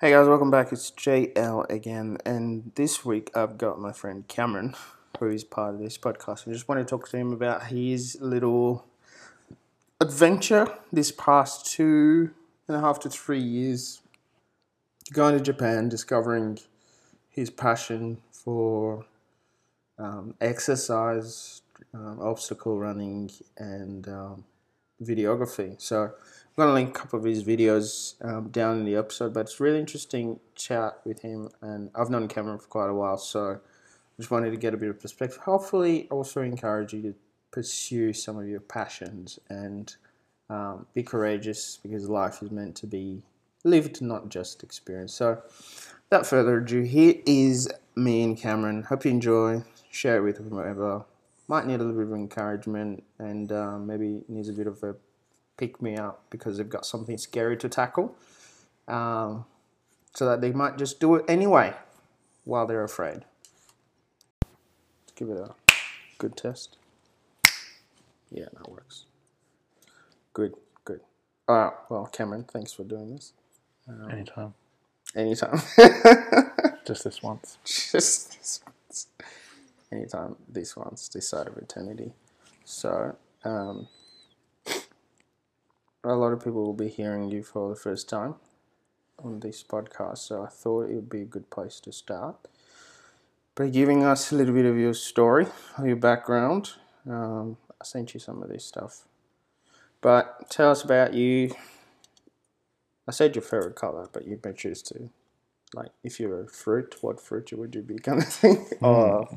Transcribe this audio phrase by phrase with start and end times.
[0.00, 0.72] Hey guys, welcome back.
[0.72, 4.74] It's JL again, and this week I've got my friend Cameron,
[5.18, 6.48] who is part of this podcast.
[6.48, 8.86] I just want to talk to him about his little
[10.00, 12.30] adventure this past two
[12.66, 14.00] and a half to three years
[15.12, 16.58] going to Japan, discovering
[17.28, 19.04] his passion for
[19.98, 21.60] um, exercise,
[21.92, 24.44] um, obstacle running, and um,
[25.02, 25.78] videography.
[25.78, 26.12] So
[26.60, 29.78] To link a couple of his videos um, down in the episode, but it's really
[29.78, 33.58] interesting chat with him, and I've known Cameron for quite a while, so
[34.18, 35.38] just wanted to get a bit of perspective.
[35.38, 37.14] Hopefully, also encourage you to
[37.50, 39.96] pursue some of your passions and
[40.50, 43.22] um, be courageous because life is meant to be
[43.64, 45.16] lived, not just experienced.
[45.16, 45.42] So,
[46.10, 48.82] without further ado, here is me and Cameron.
[48.82, 49.64] Hope you enjoy.
[49.90, 51.06] Share it with whoever
[51.50, 54.94] might need a little bit of encouragement and um, maybe needs a bit of a
[55.60, 58.14] pick me up because they've got something scary to tackle.
[58.88, 59.44] Um,
[60.14, 61.74] so that they might just do it anyway
[62.44, 63.24] while they're afraid.
[65.02, 65.54] Let's give it a
[66.18, 66.78] good test.
[68.32, 69.04] Yeah, that works.
[70.32, 71.00] Good, good.
[71.46, 73.32] All right, well, Cameron, thanks for doing this.
[73.88, 74.54] Um, Anytime.
[75.14, 75.60] anytime.
[76.86, 77.58] Just this once.
[77.64, 79.06] Just this once.
[79.92, 82.12] Anytime, this once, this side of eternity.
[82.64, 83.88] So, um,
[86.04, 88.36] a lot of people will be hearing you for the first time
[89.22, 92.36] on this podcast, so I thought it would be a good place to start
[93.54, 96.72] by giving us a little bit of your story, of your background.
[97.08, 99.04] Um, I sent you some of this stuff,
[100.00, 101.54] but tell us about you.
[103.06, 105.10] I said your favorite color, but you may choose to,
[105.74, 108.66] like, if you're a fruit, what fruit would you be, kind of thing.
[108.80, 109.28] Or,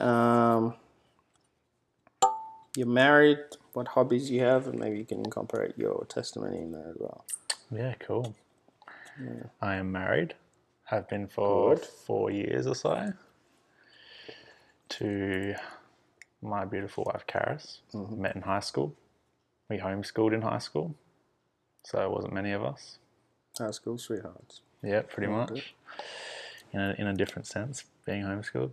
[0.00, 0.74] um,
[2.76, 3.38] you're married,
[3.72, 7.24] what hobbies you have, and maybe you can incorporate your testimony in there as well.
[7.70, 8.34] Yeah, cool.
[9.60, 10.34] I am married.
[10.84, 11.84] Have been for Good.
[11.84, 13.12] four years or so.
[14.90, 15.54] To
[16.42, 17.78] my beautiful wife, Karis.
[17.94, 18.22] Mm-hmm.
[18.22, 18.94] Met in high school.
[19.68, 20.94] We homeschooled in high school.
[21.84, 22.98] So it wasn't many of us.
[23.56, 24.62] High school sweethearts.
[24.82, 25.36] Yeah, pretty good.
[25.50, 25.74] much.
[26.72, 28.72] In a, in a different sense, being homeschooled.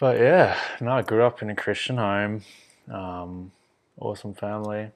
[0.00, 2.40] But yeah, no, I grew up in a Christian home.
[2.90, 3.52] Um,
[4.00, 4.92] awesome family.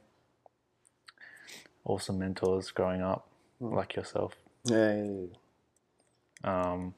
[1.84, 3.28] Awesome mentors growing up,
[3.60, 4.32] like yourself.
[4.66, 5.28] Hey.
[6.42, 6.94] Um,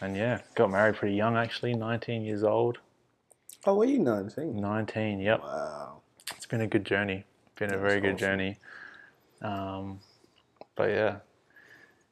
[0.00, 2.78] and yeah, got married pretty young actually, 19 years old.
[3.66, 4.54] Oh, were you 19?
[4.54, 5.42] 19, yep.
[5.42, 6.02] Wow.
[6.36, 7.24] It's been a good journey.
[7.56, 8.18] Been a That's very good awesome.
[8.18, 8.58] journey.
[9.42, 9.98] Um,
[10.76, 11.16] but yeah,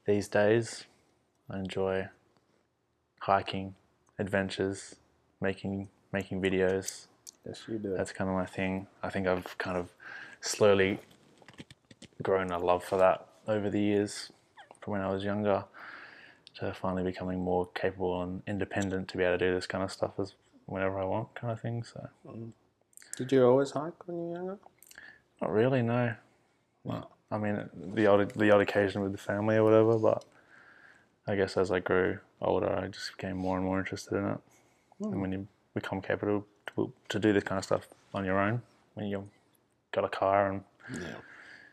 [0.04, 0.86] these days
[1.48, 2.08] I enjoy
[3.20, 3.76] hiking,
[4.18, 4.96] adventures,
[5.40, 7.06] making making videos.
[7.46, 7.94] Yes, you do.
[7.96, 8.86] That's kind of my thing.
[9.02, 9.90] I think I've kind of
[10.40, 11.00] slowly
[12.22, 14.32] grown a love for that over the years,
[14.80, 15.64] from when I was younger,
[16.56, 19.92] to finally becoming more capable and independent to be able to do this kind of
[19.92, 20.34] stuff as
[20.66, 21.82] whenever I want, kind of thing.
[21.82, 22.50] So mm.
[23.16, 24.58] Did you always hike when you were younger?
[25.40, 26.14] not really, no.
[26.84, 30.24] Well, I mean, the odd the odd occasion with the family or whatever, but
[31.26, 34.38] I guess as I grew older, I just became more and more interested in it.
[35.00, 38.62] And when you become capable to, to do this kind of stuff on your own,
[38.94, 39.24] when you've
[39.92, 41.16] got a car and Yeah.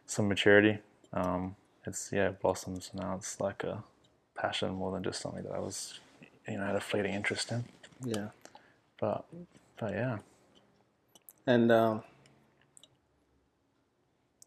[0.06, 0.80] some maturity,
[1.14, 3.16] um, it's yeah it blossoms now.
[3.18, 3.84] It's like a
[4.36, 6.00] passion more than just something that I was,
[6.48, 7.66] you know, had a fleeting interest in.
[8.04, 8.30] Yeah.
[9.00, 9.26] But
[9.80, 10.18] but yeah,
[11.48, 12.04] And um,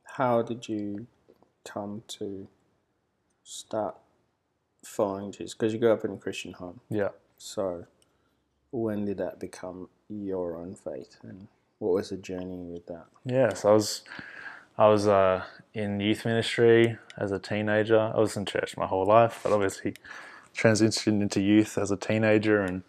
[0.04, 1.06] how did you
[1.64, 2.48] come to
[3.44, 3.96] start
[4.84, 5.54] following Jesus?
[5.54, 6.80] Because you grew up in a Christian home.
[6.90, 7.10] yeah.
[7.38, 7.86] So
[8.70, 11.16] when did that become your own faith?
[11.22, 11.48] And
[11.78, 13.06] what was the journey with that?
[13.24, 14.02] Yeah, so I was
[14.76, 17.98] I was uh, in youth ministry as a teenager.
[17.98, 19.94] I was in church my whole life, but obviously
[20.56, 22.82] transitioned into youth as a teenager, and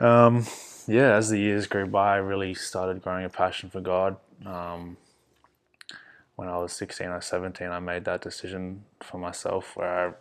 [0.00, 0.46] um,
[0.86, 4.16] yeah, as the years grew by, I really started growing a passion for God.
[4.44, 4.96] Um,
[6.36, 10.12] when I was sixteen or seventeen, I made that decision for myself, where I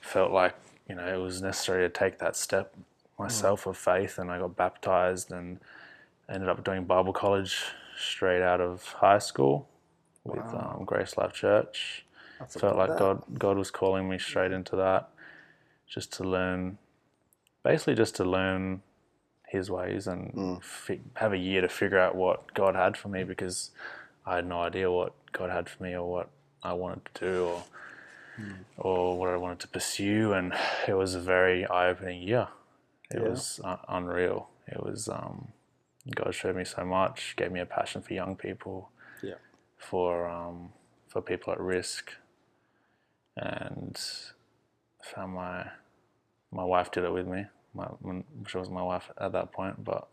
[0.00, 0.54] felt like
[0.88, 2.74] you know it was necessary to take that step
[3.18, 5.58] myself of faith, and I got baptized and
[6.28, 7.64] ended up doing Bible college
[7.98, 9.68] straight out of high school
[10.24, 10.76] with Wow.
[10.78, 12.04] um, Grace Life Church.
[12.40, 12.98] I Felt like that.
[12.98, 15.08] God God was calling me straight into that,
[15.86, 16.78] just to learn,
[17.64, 18.82] basically just to learn
[19.48, 23.24] His ways and fi- have a year to figure out what God had for me
[23.24, 23.70] because
[24.26, 26.28] I had no idea what God had for me or what
[26.62, 27.62] I wanted to do or
[28.76, 30.52] or what I wanted to pursue, and
[30.86, 32.48] it was a very eye opening year.
[33.10, 33.28] It Yeah.
[33.28, 34.48] was uh, unreal.
[34.66, 35.48] It was um,
[36.14, 38.90] God showed me so much, gave me a passion for young people,
[39.22, 39.34] Yeah.
[39.76, 40.72] for um,
[41.08, 42.12] for people at risk,
[43.36, 43.98] and
[45.02, 45.70] found my
[46.50, 47.46] my wife did it with me.
[47.74, 50.08] My, when she wasn't my wife at that point, but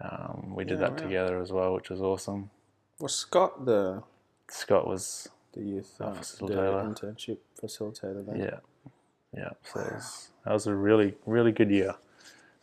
[0.00, 0.96] um, we did Yeah, that wow.
[0.96, 2.50] together as well, which was awesome.
[2.98, 4.02] Was Scott the
[4.48, 8.40] Scott was the youth uh, the internship facilitator then?
[8.40, 8.60] Yeah,
[9.36, 9.50] yeah.
[9.64, 11.96] So it was, that was a really, really good year.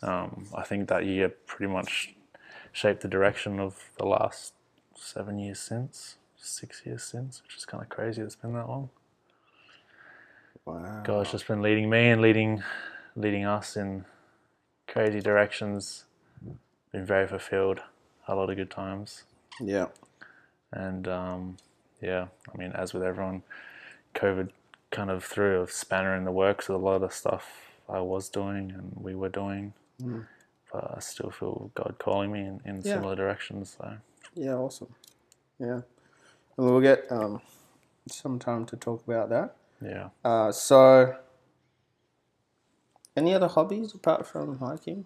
[0.01, 2.15] Um, I think that year pretty much
[2.71, 4.53] shaped the direction of the last
[4.95, 8.21] seven years since, six years since, which is kind of crazy.
[8.21, 8.89] It's been that long.
[10.63, 11.01] Wow.
[11.03, 12.63] God's just been leading me and leading,
[13.17, 14.05] leading us in
[14.87, 16.05] crazy directions.
[16.93, 17.81] Been very fulfilled.
[18.29, 19.23] A lot of good times.
[19.59, 19.87] Yeah.
[20.71, 21.57] And um,
[22.01, 23.43] yeah, I mean, as with everyone,
[24.15, 24.51] COVID
[24.89, 28.29] kind of threw a spanner in the works with a lot of stuff I was
[28.29, 29.73] doing and we were doing.
[30.01, 30.25] Mm.
[30.71, 32.93] But I still feel God calling me in, in Yeah.
[32.95, 33.75] similar directions.
[33.77, 33.97] So
[34.35, 34.93] Yeah, awesome.
[35.59, 35.81] Yeah.
[36.57, 37.41] And we'll get um,
[38.07, 39.55] some time to talk about that.
[39.81, 41.15] yeah, Uh, so,
[43.15, 45.05] any other hobbies apart from hiking?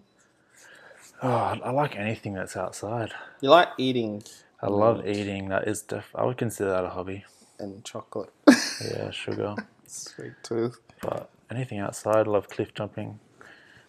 [1.22, 3.12] oh, I, like anything that's outside.
[3.40, 4.22] You like eating
[4.62, 5.48] I love eating.
[5.50, 7.24] That is, def- I would consider that a hobby.
[7.58, 8.32] and chocolate.
[8.80, 9.54] Yeah, sugar.
[9.86, 10.78] Sweet tooth.
[11.00, 13.18] but anything outside, I love cliff jumping.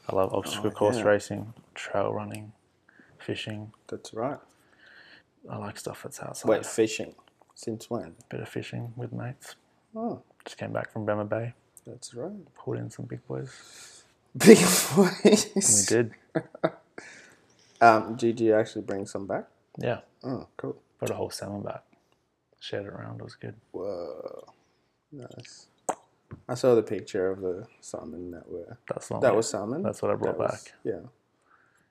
[0.08, 1.04] I love obstacle Oh, course yeah.
[1.04, 2.52] racing, trail running,
[3.20, 3.72] fishing.
[3.88, 4.40] That's right.
[5.50, 6.50] I like stuff that's outside.
[6.50, 7.16] Wait, fishing.
[7.56, 8.16] Since when?
[8.30, 9.56] bit of fishing with mates.
[9.96, 11.54] Oh, Just came back from Bremer Bay,
[11.86, 12.32] that's right.
[12.56, 14.04] pulled in some big boys.
[14.38, 14.58] Big
[14.96, 15.50] boys.
[15.56, 16.12] We did.
[17.82, 19.46] Um, did you actually bring some back?
[19.78, 20.76] Yeah, Oh, cool.
[21.00, 21.84] Put a whole salmon back.
[22.60, 23.22] Shared it around.
[23.22, 23.56] It was good.
[23.72, 24.44] Whoa,
[25.14, 25.68] nice.
[26.48, 28.78] I saw the picture of the salmon that were.
[28.88, 29.82] That's not That was salmon.
[29.84, 30.74] That's what I brought That was- back.
[30.84, 31.02] Yeah,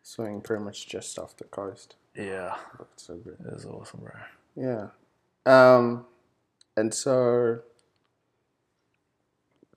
[0.03, 1.97] swimming pretty much just off the coast.
[2.15, 3.37] Yeah, Looked so good.
[3.45, 4.13] it was awesome, bro.
[4.57, 4.89] Yeah.
[5.47, 6.07] Um,
[6.77, 7.61] and so,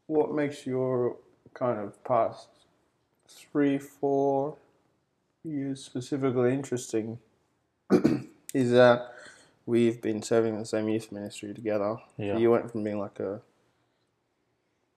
[0.07, 1.17] what makes your
[1.53, 2.47] kind of past
[3.27, 4.57] three, four
[5.43, 7.19] years specifically interesting
[8.53, 9.13] is that
[9.65, 11.97] we've been serving the same youth ministry together.
[12.17, 12.37] Yeah.
[12.37, 13.41] You went from being like a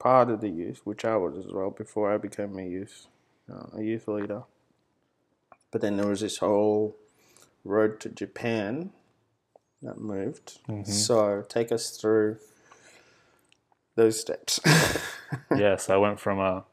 [0.04, 3.06] part of the youth, which I was as well before I became a youth,
[3.50, 4.42] uh, a youth leader.
[5.72, 6.94] But then there was this whole
[7.64, 8.90] road to Japan
[9.80, 10.58] that moved.
[10.84, 12.36] So take us through
[13.96, 14.60] those steps.
[15.56, 16.64] yeah, so I went from a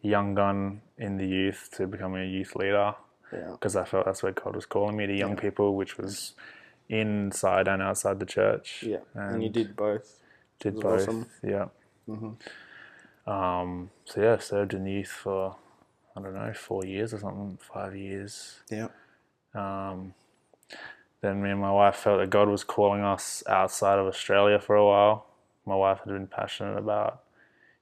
[0.00, 2.94] young gun in the youth to becoming a youth leader
[3.32, 3.50] yeah.
[3.50, 6.34] because I felt that's where God was calling me to young people, which was
[6.88, 8.84] inside and outside the church.
[8.86, 8.98] Yeah.
[9.14, 10.20] And, you did both.
[10.60, 11.02] Did both.
[11.02, 11.26] awesome.
[11.42, 11.66] Yeah.
[13.30, 15.56] Um, so yeah, served in the youth for
[16.16, 18.60] I don't know four years or something, five years.
[18.70, 18.88] Yeah.
[19.54, 20.14] Um,
[21.20, 24.76] then me and my wife felt that God was calling us outside of Australia for
[24.76, 25.26] a while.
[25.66, 27.20] My wife had been passionate about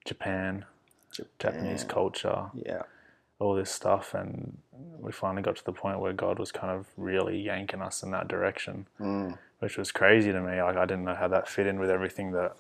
[0.05, 0.65] Japan,
[1.39, 2.83] Japanese culture, Yeah.
[3.39, 4.59] all this stuff, and
[4.99, 8.11] we finally got to the point where God was kind of really yanking us in
[8.11, 9.39] that direction, Mm.
[9.61, 10.61] which was crazy to me.
[10.63, 12.57] Like I didn't know how that fit in with everything that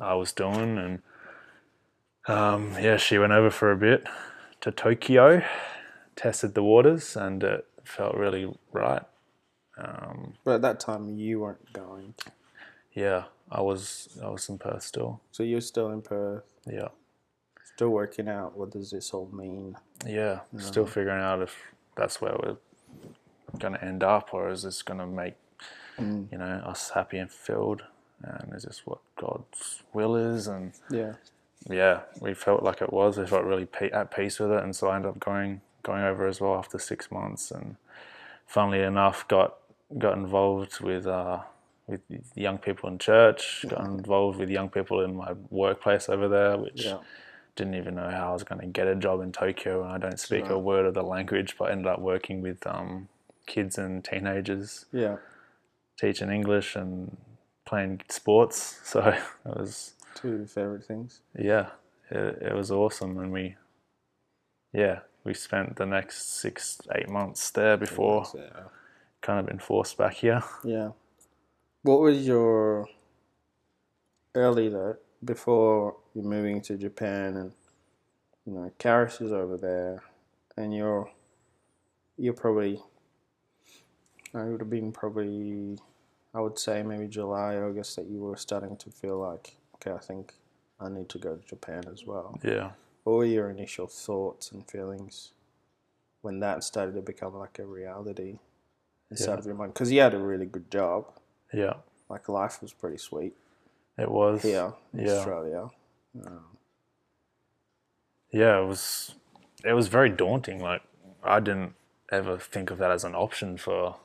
[0.00, 1.02] I was doing, and
[2.30, 4.04] um, yeah, she went over for a bit
[4.60, 5.42] to Tokyo,
[6.16, 9.02] tested the waters, and it felt really right.
[9.78, 12.14] Um, But at that time, you weren't going.
[12.92, 15.20] yeah, I was I was in Perth still.
[15.32, 16.88] So you're still in Perth, Yeah,
[17.74, 19.76] still working out what does this all mean?
[20.06, 21.54] yeah, still figuring out if
[21.96, 22.56] that's where we're
[23.58, 25.34] going to end up, or is this going to make
[25.98, 27.82] you know us happy and filled?
[28.22, 30.46] and is this what God's will is?
[30.46, 31.14] And Yeah.
[31.68, 33.18] Yeah, we felt like it was.
[33.18, 36.02] We felt really pe- at peace with it, and so I ended up going going
[36.02, 37.50] over as well after six months.
[37.50, 37.76] And
[38.46, 39.56] funnily enough, got
[39.98, 41.40] got involved with uh,
[41.86, 42.00] with
[42.34, 43.64] young people in church.
[43.68, 46.98] Got involved with young people in my workplace over there, which Yeah.
[47.56, 49.98] didn't even know how I was going to get a job in Tokyo, and I
[49.98, 53.08] don't speak a word of the language, but ended up working with um,
[53.46, 55.16] kids and teenagers, Yeah.
[55.98, 57.16] teaching English and
[57.66, 58.80] playing sports.
[58.84, 59.00] So
[59.44, 61.20] it was Two of your favorite things.
[61.38, 61.70] yeah,
[62.10, 63.56] it, it was awesome, and we,
[64.72, 68.64] yeah, we spent the next six, eight months there before Yeah.
[69.22, 70.42] kind of been forced back here.
[70.64, 70.90] Yeah.
[71.82, 72.88] What was your
[74.34, 77.52] early though before you're moving to Japan and
[78.46, 80.02] you know Karis is over there
[80.56, 81.10] and you're
[82.16, 82.80] you're probably
[84.34, 85.78] I would have been probably
[86.34, 89.98] I would say maybe July August that you were starting to feel like okay I
[89.98, 90.34] think
[90.78, 92.38] I need to go to Japan as well.
[92.42, 92.70] Yeah,
[93.04, 95.32] What were your initial thoughts and feelings
[96.22, 98.38] when that started to become like a reality
[99.10, 99.38] inside Yeah.
[99.38, 99.74] of your mind?
[99.74, 101.06] Because you had a really good job
[101.52, 101.74] yeah,
[102.08, 103.34] like life was pretty sweet.
[103.98, 104.42] It was.
[104.42, 105.12] here in Yeah.
[105.16, 105.70] Australia.
[108.32, 109.14] Yeah, it was.
[109.64, 110.60] It was very daunting.
[110.62, 110.82] Like
[111.24, 111.74] I didn't
[112.12, 113.96] ever think of that as an option for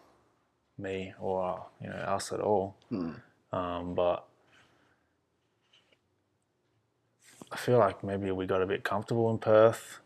[0.78, 2.76] me or you know us at all.
[3.52, 4.26] Um, but
[7.56, 10.00] I feel like maybe we got a bit comfortable in Perth,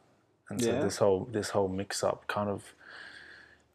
[0.49, 0.79] and so Yeah.
[0.81, 2.75] this whole this whole mix up kind of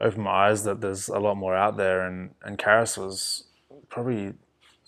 [0.00, 2.06] opened my eyes that there's a lot more out there.
[2.06, 3.44] And and Karis was
[3.88, 4.34] probably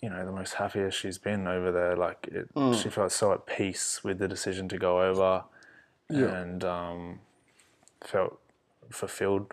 [0.02, 1.96] you know the most happiest she's been over there.
[1.96, 2.48] Like it,
[2.80, 5.42] she felt so at peace with the decision to go over,
[6.44, 7.18] and um,
[8.04, 8.38] felt
[8.90, 9.52] fulfilled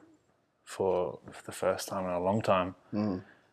[0.63, 2.75] for, for the first time in a long time.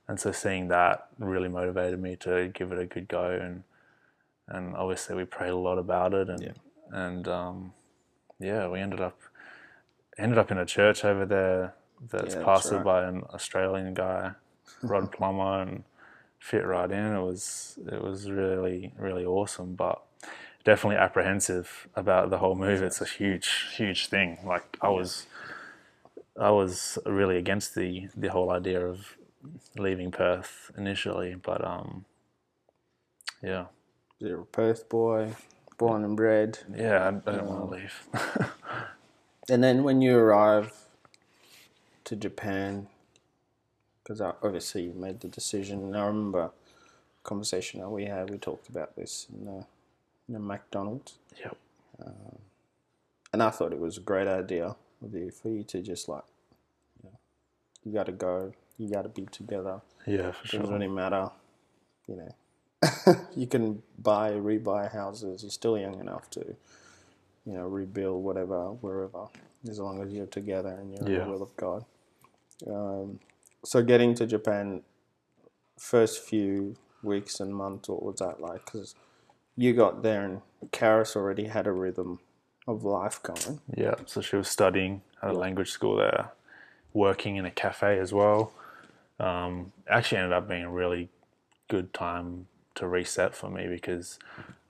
[0.08, 3.30] And so seeing that really motivated me to give it a good go.
[3.30, 3.62] And
[4.50, 6.28] and obviously we prayed a lot about it.
[6.28, 6.54] And
[6.92, 7.72] and um,
[8.38, 9.18] yeah, we ended up
[10.18, 11.74] ended up in a church over there
[12.10, 12.84] that's Yeah, pastored right.
[12.84, 14.32] by an Australian guy,
[14.82, 15.84] Rod Plummer, and
[16.38, 17.14] fit right in.
[17.14, 20.02] It was it was really really awesome, but
[20.64, 22.82] definitely apprehensive about the whole move.
[22.82, 24.38] It's a huge huge thing.
[24.44, 25.26] Like I was
[26.38, 29.16] I was really against the the whole idea of
[29.78, 32.04] leaving Perth initially, but um
[33.42, 33.66] yeah
[34.20, 35.34] You're a Perth boy,
[35.78, 36.58] born and bred.
[36.74, 38.08] yeah I, I don't want to um, leave.
[39.48, 40.72] And then when you arrive
[42.04, 42.86] to Japan,
[44.04, 46.50] because obviously you made the decision, and I remember a
[47.24, 49.66] conversation that we had, we talked about this in the,
[50.28, 51.56] in the McDonald's, yep.
[52.04, 52.38] Um,
[53.32, 56.22] and I thought it was a great idea of you for you to just like,
[57.02, 57.18] you, know,
[57.84, 59.80] you got to go, you got to be together.
[60.06, 60.72] Yeah, for Doesn't sure.
[60.74, 61.28] really matter,
[62.06, 62.34] you know.
[63.36, 65.42] you can buy, rebuy houses.
[65.42, 66.40] You're still young enough to,
[67.44, 69.26] you know, rebuild whatever, wherever,
[69.68, 71.84] as long as you're together and you're in the will of God.
[72.66, 73.20] Um,
[73.64, 74.82] so getting to Japan,
[75.78, 78.64] first few weeks and months, what was that like?
[78.64, 78.94] Because
[79.56, 82.20] you got there and Karis already had a rhythm
[82.66, 83.60] of life going.
[83.74, 86.30] Yeah, so she was studying at a language school there,
[86.92, 88.52] working in a cafe as well.
[89.18, 91.10] Um, actually ended up being a really
[91.68, 92.46] good time
[92.76, 94.18] to reset for me because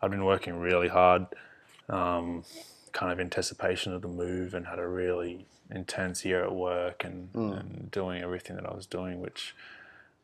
[0.02, 1.26] I'd been working really hard,
[1.88, 2.44] um,
[2.92, 7.28] kind of anticipation of the move, and had a really intense year at work and,
[7.34, 9.54] and doing everything that I was doing, which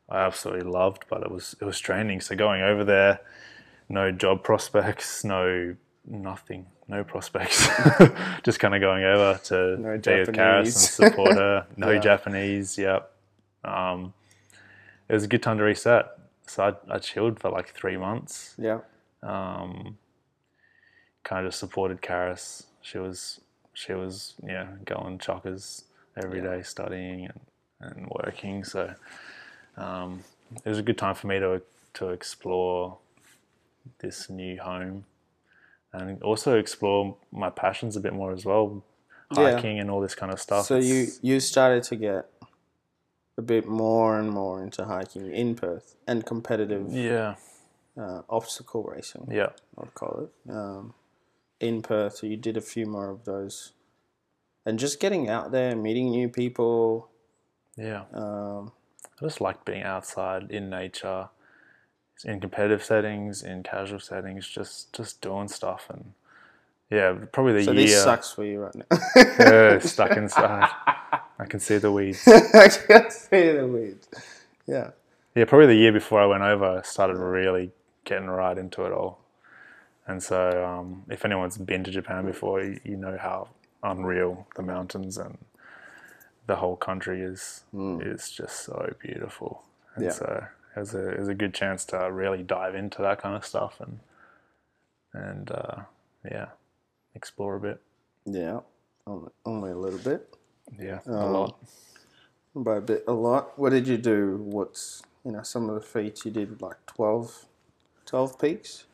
[0.09, 1.04] I absolutely loved.
[1.09, 2.21] But it was it was draining.
[2.21, 3.21] So going over there,
[3.88, 7.68] no job prospects, no nothing, no prospects.
[8.42, 10.73] Just kind of going over to No be with Karis and
[11.11, 11.66] support her.
[11.76, 12.00] No Yeah.
[12.00, 12.78] Japanese.
[12.78, 13.11] Yep.
[13.64, 14.14] Um,
[15.09, 16.15] it was a good time to reset.
[16.47, 18.55] So I, I chilled for like three months.
[18.59, 18.81] Yeah.
[19.23, 19.99] Um,
[21.25, 22.65] kind of supported Karis.
[22.81, 23.41] She was
[23.73, 25.85] she was yeah going chockers
[26.23, 27.41] every day studying and,
[27.81, 28.65] and working.
[28.65, 28.95] So
[29.76, 30.23] um,
[30.65, 31.62] it was a good time for me to
[31.95, 32.99] to explore
[33.99, 35.05] this new home
[35.93, 38.85] and also explore my passions a bit more as well,
[39.37, 39.53] Yeah.
[39.53, 40.67] hiking and all this kind of stuff.
[40.67, 42.26] So you you started to get
[43.38, 47.35] a bit more and more into hiking in Perth and competitive yeah
[47.99, 50.95] uh, obstacle racing, yeah I'd call it, um,
[51.61, 52.16] in Perth.
[52.16, 53.73] So you did a few more of those,
[54.64, 57.09] and just getting out there, meeting new people.
[57.76, 58.05] yeah.
[58.12, 58.73] Um,
[59.19, 61.31] I just like being outside in nature,
[62.25, 66.12] in competitive settings, in casual settings, just just doing stuff and
[66.90, 68.85] yeah, probably the so year this sucks for you right now.
[69.16, 70.69] yeah, stuck inside.
[71.38, 72.23] I can see the weeds.
[72.28, 74.09] I can see the weeds.
[74.66, 74.90] Yeah.
[75.35, 77.73] Yeah, probably the year before I went over, I started really
[78.05, 79.21] getting right into it all.
[80.07, 83.49] And so, um, if anyone's been to Japan before, you, you know how
[83.83, 85.38] unreal the mountains and
[86.47, 87.64] the whole country is.
[88.00, 89.64] is just so beautiful.
[89.97, 90.11] And Yeah.
[90.12, 90.45] so,
[90.76, 93.45] it was, a, it was a good chance to really dive into that kind of
[93.47, 94.00] stuff and
[95.14, 95.83] and uh,
[96.31, 96.49] yeah,
[97.14, 97.81] explore a bit.
[98.26, 98.61] Yeah.
[99.07, 100.36] Only, only a little bit.
[100.78, 101.58] Yeah, a Um, lot.
[102.54, 103.58] By a bit, a lot.
[103.58, 104.38] What did you do?
[104.42, 107.46] What's you know some of the feats you did like 12,
[108.06, 108.85] 12 peaks,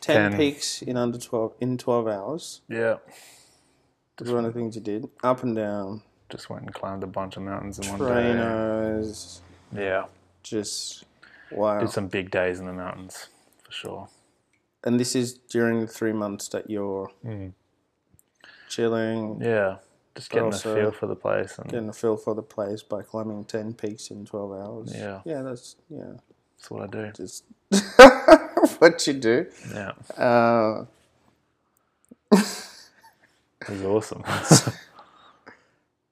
[0.00, 0.38] ten, Ten.
[0.38, 2.60] peaks in under twelve in twelve hours.
[2.68, 2.98] Yeah,
[4.20, 5.08] Was one of the things you did.
[5.22, 8.06] Up and down, just went and climbed a bunch of mountains in one day.
[8.06, 9.42] trainers,
[9.74, 10.04] Yeah,
[10.42, 11.04] just
[11.50, 11.80] wow.
[11.80, 13.28] did some big days in the mountains
[13.64, 14.08] for sure.
[14.84, 17.52] and this is during the three months that you're Mm.
[18.68, 19.78] chilling, Yeah,
[20.18, 23.02] just getting a feel for the place and getting a feel for the place by
[23.02, 24.92] climbing ten peaks in twelve hours.
[24.92, 25.20] Yeah.
[25.24, 26.14] yeah, that's yeah,
[26.56, 27.12] that's what I do.
[27.12, 27.44] just
[28.80, 29.46] what you do.
[29.72, 30.86] Yeah, Uh,
[33.84, 34.24] awesome.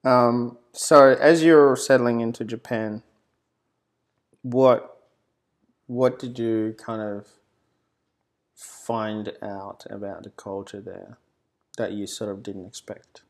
[0.03, 3.03] Um, so as you're settling into Japan,
[4.41, 5.01] what
[5.87, 7.27] what did you kind of
[8.55, 11.17] find out about the culture there
[11.77, 13.23] that you sort of didn't expect?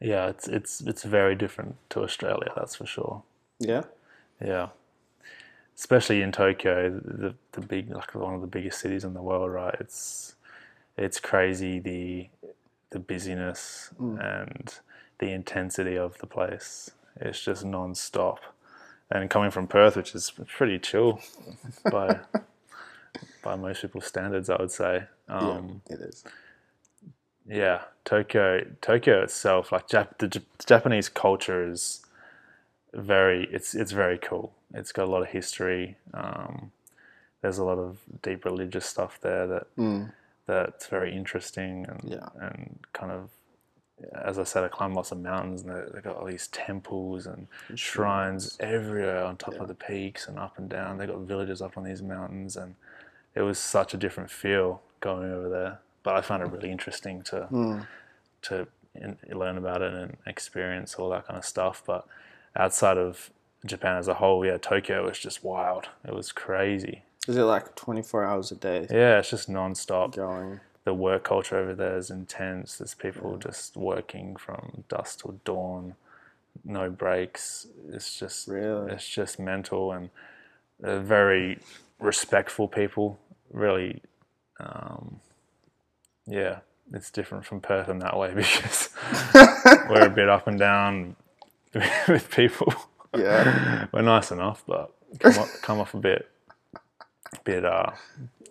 [0.00, 3.22] Yeah, it's it's it's very different to Australia, that's for sure.
[3.58, 3.82] Yeah.
[4.42, 4.68] Yeah,
[5.76, 9.50] especially in Tokyo, the the big like one of the biggest cities in the world,
[9.50, 9.74] right?
[9.80, 10.34] It's
[10.96, 12.28] it's crazy the
[12.90, 14.74] the busyness and
[15.18, 16.90] the intensity of the place.
[17.16, 18.40] It's just non-stop.
[19.10, 21.20] And coming from Perth, which is pretty chill
[21.90, 22.20] by
[23.42, 25.04] by most people's standards, I would say.
[25.28, 26.24] Um, it is.
[27.50, 32.04] Yeah, Tokyo, Tokyo itself, like Jap- the J- Japanese culture is
[32.94, 34.52] very, it's it's very cool.
[34.74, 35.96] It's got a lot of history.
[36.14, 36.70] Um,
[37.42, 40.12] there's a lot of deep religious stuff there that Mm.
[40.46, 42.28] that's very interesting and Yeah.
[42.40, 43.30] and kind of,
[44.14, 47.26] as I said, I climbed lots of mountains and they- they've got all these temples
[47.26, 50.98] and shrines everywhere on top of the peaks and up and down.
[50.98, 52.74] They've got villages up on these mountains, and
[53.34, 55.78] it was such a different feel going over there.
[56.02, 57.86] But I found it really interesting to Mm.
[58.42, 61.82] to in, learn about it and experience all that kind of stuff.
[61.86, 62.06] But
[62.56, 63.30] outside of
[63.64, 65.88] Japan as a whole, yeah, Tokyo was just wild.
[66.04, 67.02] It was crazy.
[67.28, 70.16] Is it like 24 hours a day Yeah, it's just non-stop.
[70.16, 70.60] going?
[70.84, 72.78] The work culture over there is intense.
[72.78, 75.94] There's people just working from dusk till dawn,
[76.64, 77.66] no breaks.
[77.92, 78.92] It's just Really?
[78.92, 80.10] it's just mental and
[80.80, 81.58] very
[82.00, 83.18] respectful people.
[83.52, 84.02] Really,
[84.58, 85.20] um,
[86.30, 86.58] yeah,
[86.92, 88.90] it's different from Perth in that way because
[89.88, 91.16] we're a bit up and down
[92.08, 92.72] with people.
[93.16, 93.86] Yeah.
[93.92, 96.30] we're nice enough, but come off, come off a bit,
[97.44, 97.90] bit uh,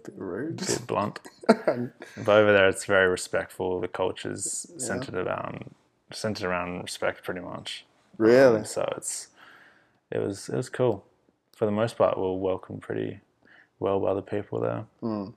[0.03, 0.57] Bit rude.
[0.57, 1.19] bit blunt.
[1.47, 3.79] but over there, it's very respectful.
[3.81, 5.73] The culture's centered around
[6.11, 7.85] centered around respect, pretty much.
[8.17, 8.59] Really?
[8.59, 9.27] Um, so it's
[10.11, 11.05] it was it was cool.
[11.55, 13.19] For the most part, we are welcomed pretty
[13.79, 14.85] well by the people there.
[15.01, 15.27] Hmm.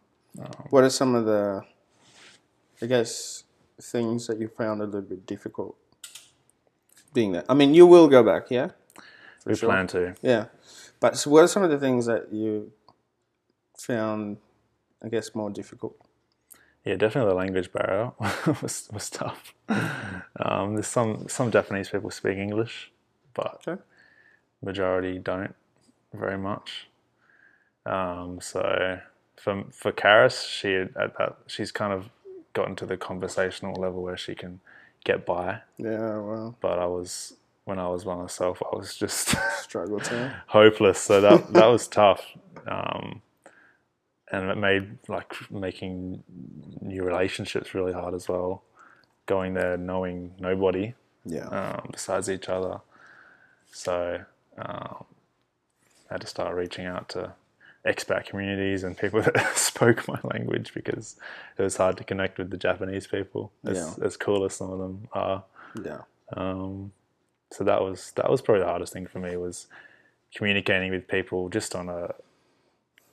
[0.40, 1.62] Um, what are some of the,
[2.82, 3.44] I guess,
[3.80, 5.76] things that you found a little bit difficult
[7.14, 7.44] being there?
[7.48, 8.70] I mean, you will go back, yeah?
[9.44, 9.68] we sure.
[9.68, 10.14] plan to.
[10.22, 10.46] Yeah.
[11.00, 12.72] But so what are some of the things that you
[13.76, 14.38] found,
[15.02, 15.96] I guess, more difficult?
[16.84, 18.12] Yeah, definitely the language barrier
[18.62, 19.54] was was tough.
[19.68, 22.90] Um, there's some some Japanese people speak English,
[23.34, 23.80] but Okay.
[24.60, 25.54] majority don't
[26.12, 26.88] very much.
[27.86, 28.98] Um, so
[29.36, 32.10] for for Karis, she at that she's kind of
[32.52, 34.60] gotten to the conversational level where she can
[35.04, 35.60] get by.
[35.78, 37.34] Yeah, well, But I was
[37.64, 40.98] when I was by myself, I was just struggle to hopeless.
[40.98, 42.24] So that that was tough,
[42.66, 43.22] um,
[44.30, 46.22] and it made like making
[46.80, 48.62] new relationships really hard as well.
[49.26, 51.46] Going there knowing nobody Yeah.
[51.48, 52.80] um, besides each other,
[53.72, 54.24] so
[54.58, 55.04] um,
[56.10, 57.32] I had to start reaching out to
[57.86, 61.16] expat communities and people that spoke my language because
[61.58, 63.52] it was hard to connect with the Japanese people.
[63.66, 64.04] As, Yeah.
[64.06, 65.44] as cool as some of them are.
[65.82, 66.02] yeah.
[66.34, 66.92] Um,
[67.50, 69.66] so that was that was probably the hardest thing for me was
[70.34, 72.14] communicating with people just on a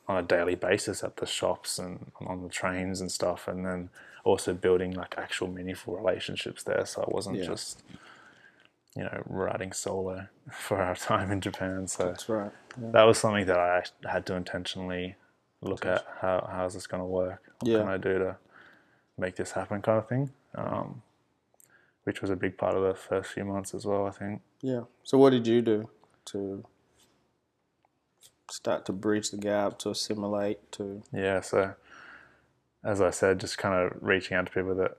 [0.07, 3.89] on a daily basis at the shops and on the trains and stuff, and then
[4.23, 6.85] also building like actual meaningful relationships there.
[6.85, 7.45] So I wasn't Yeah.
[7.45, 7.83] just
[8.95, 11.87] you know riding solo for our time in Japan.
[11.87, 12.51] So That's right.
[12.81, 12.91] Yeah.
[12.91, 15.15] that was something that I had to intentionally
[15.61, 17.43] look at how how's this going to work?
[17.59, 17.79] What Yeah.
[17.79, 18.37] can I do to
[19.17, 20.31] make this happen, kind of thing.
[20.55, 21.01] Um,
[22.05, 24.05] which was a big part of the first few months as well.
[24.07, 24.41] I think.
[24.61, 24.81] Yeah.
[25.03, 25.89] So what did you do
[26.25, 26.65] to
[28.49, 31.41] start to bridge the gap, to assimilate, to Yeah.
[31.41, 31.75] So,
[32.83, 34.97] as I said, just kind of reaching out to people that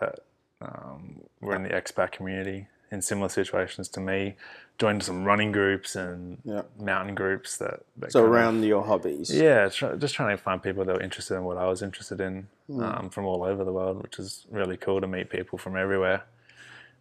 [0.00, 0.20] that
[0.62, 4.34] um, were in the expat community in similar situations to me,
[4.78, 6.62] joined some running groups and Yeah.
[6.78, 7.80] mountain groups that.
[7.98, 9.30] that so kind of- around your hobbies?
[9.34, 12.20] Yeah, try, just trying to find people that were interested in what I was interested
[12.20, 12.82] in Hmm.
[12.82, 16.22] um, from all over the world, which is really cool to meet people from everywhere.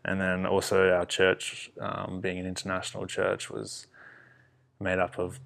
[0.06, 3.88] And then also our church, um, being an international church, was
[4.80, 5.39] made up of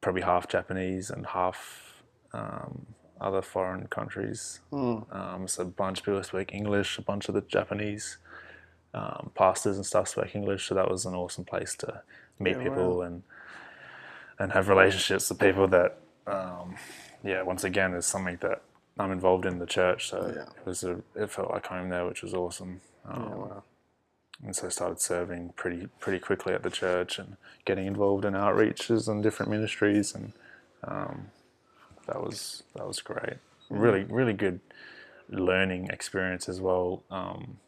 [0.00, 2.86] probably half Japanese and half um,
[3.20, 4.60] other foreign countries.
[4.72, 8.18] Um, so a bunch of people speak English, a bunch of the Japanese
[8.94, 10.68] um, pastors and stuff spoke English.
[10.68, 12.02] So that was an awesome place to
[12.38, 13.22] meet Yeah, people and
[14.38, 16.76] and have relationships with people that, um,
[17.22, 18.62] yeah, once again, is something that
[18.98, 20.08] I'm involved in the church.
[20.10, 20.42] So yeah.
[20.42, 22.80] it was a, it felt like home there, which was awesome.
[23.08, 23.62] Um, Yeah, wow.
[24.44, 28.34] and so I started serving pretty pretty quickly at the church and getting involved in
[28.34, 30.32] outreaches and different ministries, and
[30.84, 31.28] um,
[32.06, 33.38] that was that was great.
[33.70, 34.60] Really really good
[35.28, 37.02] learning experience as well.
[37.10, 37.58] Um,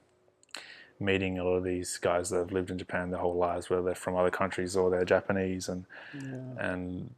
[1.01, 3.83] meeting a lot of these guys that have lived in Japan their whole lives, whether
[3.83, 5.85] they're from other countries or they're Japanese, and
[6.59, 7.15] and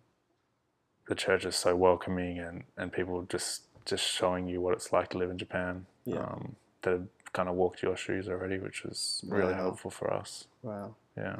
[1.08, 5.10] the church is so welcoming and and people just just showing you what it's like
[5.10, 5.86] to live in Japan.
[6.04, 6.18] Yeah.
[6.20, 9.58] Um, that have kind of walked your shoes already, which was really Wow.
[9.62, 10.46] helpful for us.
[10.62, 11.36] Wow, Yeah.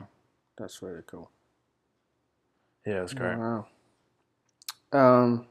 [0.57, 1.31] that's really cool.
[2.87, 3.37] Yeah, it was great.
[3.39, 3.67] Wow.
[4.93, 5.47] Um,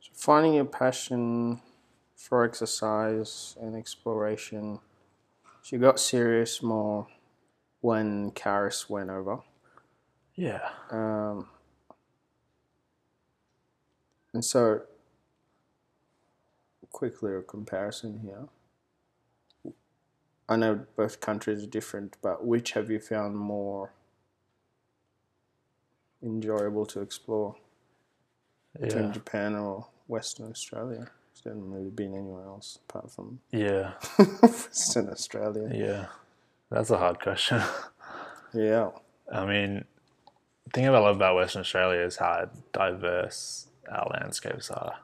[0.00, 1.60] so finding your passion
[2.20, 4.78] for exercise and exploration.
[5.62, 7.06] She got serious more
[7.80, 9.38] when Karis went over.
[10.34, 10.68] Yeah.
[10.90, 11.48] Um,
[14.34, 14.82] and so,
[16.92, 19.72] quickly a comparison here.
[20.46, 23.92] I know both countries are different, but which have you found more
[26.22, 27.56] enjoyable to explore
[28.78, 31.10] between Japan or Western Australia?
[31.42, 33.92] There hasn't really been anywhere else apart from Yeah.
[34.42, 35.70] Western Australia.
[35.72, 36.06] Yeah.
[36.70, 37.62] That's a hard question.
[38.52, 38.90] Yeah.
[39.32, 39.84] I mean,
[40.64, 44.96] the thing I love about Western Australia is how diverse our landscapes are,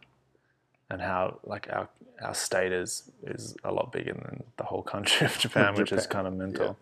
[0.90, 1.88] and how like our
[2.22, 6.06] our state is is a lot bigger than the whole country of Japan, which is
[6.06, 6.76] kind of mental.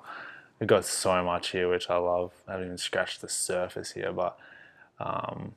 [0.60, 2.32] We've got so much here, which I love.
[2.46, 4.38] I haven't even scratched the surface here, but
[5.00, 5.54] um,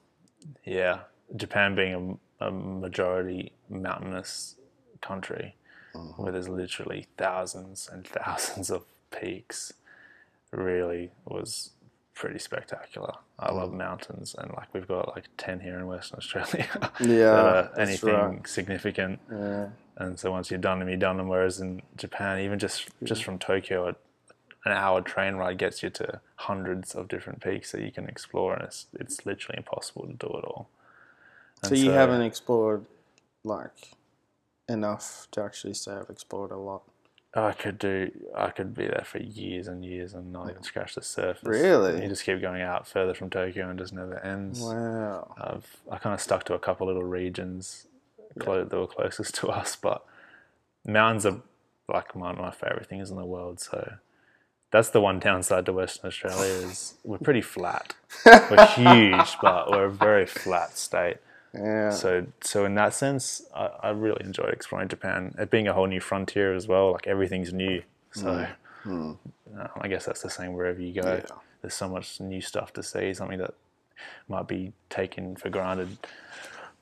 [0.63, 0.99] yeah,
[1.35, 4.55] Japan being a, majority mountainous
[5.01, 5.55] country,
[5.93, 6.21] mm-hmm.
[6.21, 9.73] where there's literally thousands and thousands of peaks,
[10.51, 11.71] really was
[12.13, 13.13] pretty spectacular.
[13.39, 13.77] I love mm.
[13.77, 16.67] mountains, and like we've got like ten here in Western Australia
[16.99, 17.67] Yeah.
[17.77, 18.47] anything right.
[18.47, 19.19] significant.
[19.31, 19.69] Yeah.
[19.97, 21.27] And so once you've done them, you've done them.
[21.27, 23.95] Whereas in Japan, even just just from Tokyo,
[24.65, 28.53] an hour train ride gets you to hundreds of different peaks that you can explore,
[28.53, 30.69] and it's it's literally impossible to do it all.
[31.63, 32.85] So you haven't explored
[33.43, 33.91] like
[34.69, 36.83] enough to actually say I've explored a lot.
[37.33, 38.11] I could do.
[38.35, 41.43] I could be there for years and years and not even scratch the surface.
[41.47, 42.01] Really?
[42.01, 44.61] You just keep going out further from Tokyo and it just never ends.
[44.61, 45.35] Wow.
[45.37, 47.85] I've I kind of stuck to a couple little regions
[48.39, 50.03] clo- that were closest to us, but
[50.85, 51.41] mountains are
[51.87, 53.59] like one of my favorite things in the world.
[53.59, 53.93] So
[54.71, 57.93] that's the one downside to Western Australia is we're pretty flat.
[58.25, 61.17] We're huge, but we're a very flat state.
[61.53, 61.89] Yeah.
[61.91, 65.33] So so in that sense, I, I really enjoyed exploring Japan.
[65.39, 67.81] It being a whole new frontier as well, like everything's new.
[68.11, 68.47] So
[68.89, 71.15] uh, I guess that's the same wherever you go.
[71.15, 71.35] Yeah.
[71.61, 73.13] There's so much new stuff to see.
[73.13, 73.53] Something that
[74.27, 75.97] might be taken for granted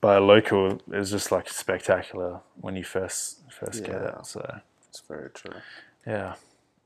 [0.00, 4.18] by a local is just like spectacular when you first first get Yeah.
[4.18, 4.26] it.
[4.26, 5.60] So It's very true.
[6.06, 6.34] yeah,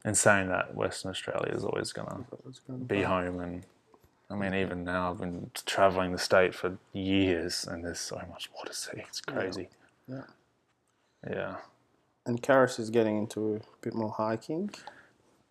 [0.05, 2.25] and saying that Western Australia is always gonna
[2.69, 3.65] gonna be home and.
[4.31, 8.49] I mean, even now I've been traveling the state for years, and there's so much
[8.55, 8.93] more to see.
[9.09, 9.69] It's crazy.
[10.07, 10.23] Yeah.
[11.29, 11.57] Yeah.
[12.27, 14.71] And Karis is getting into a bit more hiking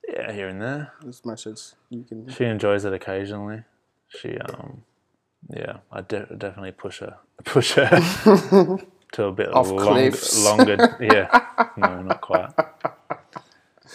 [0.08, 0.94] Yeah, here and there.
[1.08, 2.30] as much as you can.
[2.30, 3.63] She enjoys it occasionally.
[4.08, 4.84] She, um,
[5.50, 7.89] yeah, I de- definitely push her, push her
[9.13, 10.44] to a bit Off long, cliffs.
[10.46, 10.98] longer.
[11.02, 11.28] Yeah,
[11.78, 12.52] no, not quite.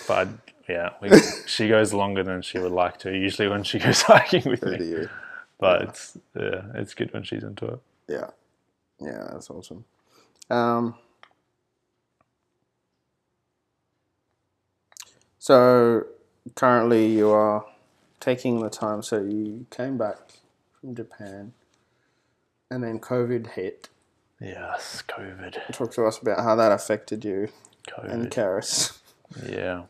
[0.07, 0.29] But
[0.69, 1.11] yeah, we,
[1.47, 3.11] she goes longer than she would like to.
[3.11, 5.09] Usually when she goes hiking with me, you.
[5.59, 7.81] but it's yeah, it's good when she's into it.
[8.09, 8.31] Yeah.
[9.01, 9.85] Yeah, that's awesome.
[10.51, 10.95] Um,
[15.39, 16.05] so
[16.55, 17.67] currently you are
[18.21, 19.03] taking the time.
[19.03, 20.19] So you came back
[20.81, 21.53] from Japan,
[22.71, 23.89] and then COVID hit.
[24.41, 27.49] Yes, COVID, Talk to us about how that affected you
[28.03, 28.33] and COVID.
[28.33, 28.99] Karis.
[29.49, 29.85] Yeah,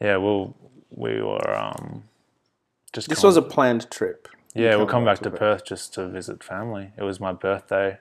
[0.00, 0.16] yeah.
[0.16, 0.54] Well,
[0.90, 2.04] we were um,
[2.92, 4.28] just This was a planned trip.
[4.54, 5.30] Yeah, we'll come back to.
[5.30, 6.92] Perth just to visit family.
[6.96, 7.98] It was my birthday,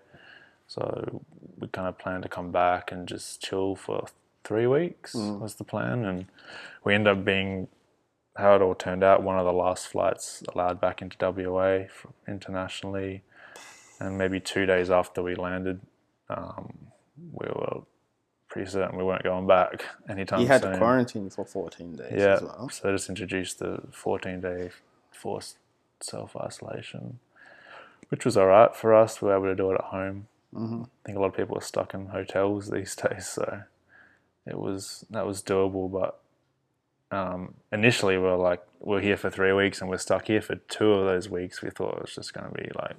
[0.67, 1.21] so
[1.59, 4.07] we kind of planned to come back and just chill for
[4.43, 5.39] three weeks Mm.
[5.39, 6.27] was the plan, and
[6.83, 7.67] we ended up being
[8.37, 9.23] how it all turned out.
[9.23, 11.85] One of the last flights allowed back into WA
[12.27, 13.23] internationally,
[13.99, 15.81] and maybe two days after we landed,
[16.29, 16.87] um,
[17.31, 17.81] we were
[18.55, 20.71] pretty certain we weren't going back anytime You had soon.
[20.71, 22.69] to quarantine for 14 days Yeah, as well.
[22.71, 24.69] so they just introduced the 14 day
[25.11, 25.57] forced
[25.99, 27.19] self isolation,
[28.09, 29.21] which was all right for us.
[29.21, 30.27] We were able to do it at home.
[30.53, 33.63] hmm I think a lot of people are stuck in hotels these days, so
[34.45, 35.91] it was that was doable.
[35.91, 36.19] But
[37.15, 40.55] um, initially, we were like, we're here for three weeks and we're stuck here for
[40.55, 41.61] two of those weeks.
[41.61, 42.95] We thought it was just going to be like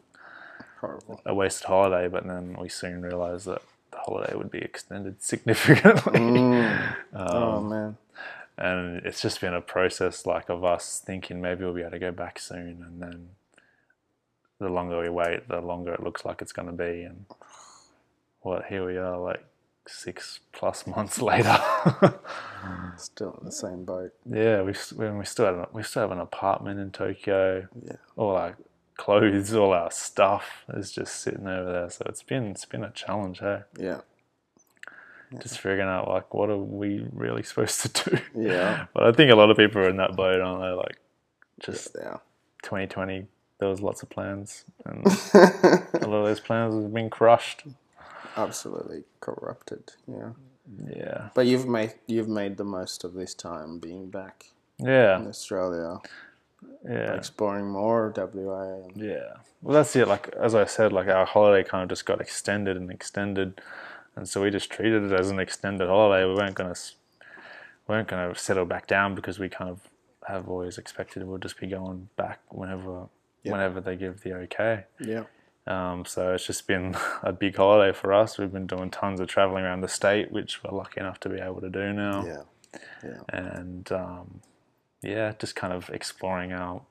[0.81, 1.21] Horrible.
[1.27, 3.63] a wasted holiday, but then we soon realised that
[4.07, 6.21] holiday would be extended significantly.
[6.21, 6.97] Mm.
[7.13, 7.97] Um, oh man.
[8.59, 11.99] and it's just been a process like of us thinking maybe we'll be able to
[11.99, 13.29] go back soon and then
[14.61, 17.25] the longer we wait the longer it looks like it's going to be and
[18.41, 19.45] what here we are like
[19.89, 21.59] six plus months later.
[22.97, 24.13] Still in the same boat.
[24.31, 27.69] yeah, we we still had, we still have an apartment in Tokyo.
[27.85, 27.97] Yeah.
[28.17, 28.57] All our
[28.97, 31.91] clothes, all our stuff is just sitting over there.
[31.91, 33.61] So it's been it's been a challenge, hey.
[33.79, 34.01] Yeah.
[35.41, 38.19] Just figuring out like what are we really supposed to do.
[38.35, 38.87] Yeah.
[38.95, 40.71] But I think a lot of people are in that boat, aren't they?
[40.71, 40.99] Like
[41.61, 42.19] just Yeah.
[42.63, 43.27] 2020,
[43.59, 47.65] there was lots of plans, and a lot of those plans have been crushed.
[48.37, 49.93] Absolutely corrupted.
[50.07, 50.31] Yeah.
[50.89, 54.47] Yeah, But you've made you've made the most of this time being back
[54.81, 55.99] yeah in Australia,
[56.85, 58.63] yeah, exploring more WA.
[58.85, 59.35] And, yeah.
[59.63, 60.07] Well, that's it.
[60.09, 63.61] Like as I said, like our holiday kind of just got extended and extended,
[64.15, 66.25] and so we just treated it as an extended holiday.
[66.27, 66.95] We weren't gonna s-
[67.89, 69.81] weren't gonna settle back down because we kind of
[70.27, 73.07] have always expected we'll just be going back whenever
[73.45, 74.85] whenever they give the okay.
[75.01, 75.23] yeah.
[75.69, 78.39] Um, so it's just been a big holiday for us.
[78.39, 81.41] We've been doing tons of traveling around the state, which we're lucky enough to be
[81.41, 82.25] able to do now.
[82.25, 82.81] Yeah.
[83.05, 83.21] Yeah.
[83.29, 84.41] And um,
[85.07, 86.83] yeah, just kind of exploring our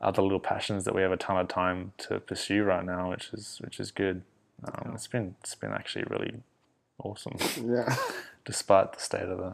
[0.00, 3.30] other little passions that we have a ton of time to pursue right now, which
[3.32, 4.22] is which is good.
[4.64, 6.34] Um, it's been it's been actually really
[7.02, 7.94] awesome, Yeah.
[8.44, 9.52] despite the state of the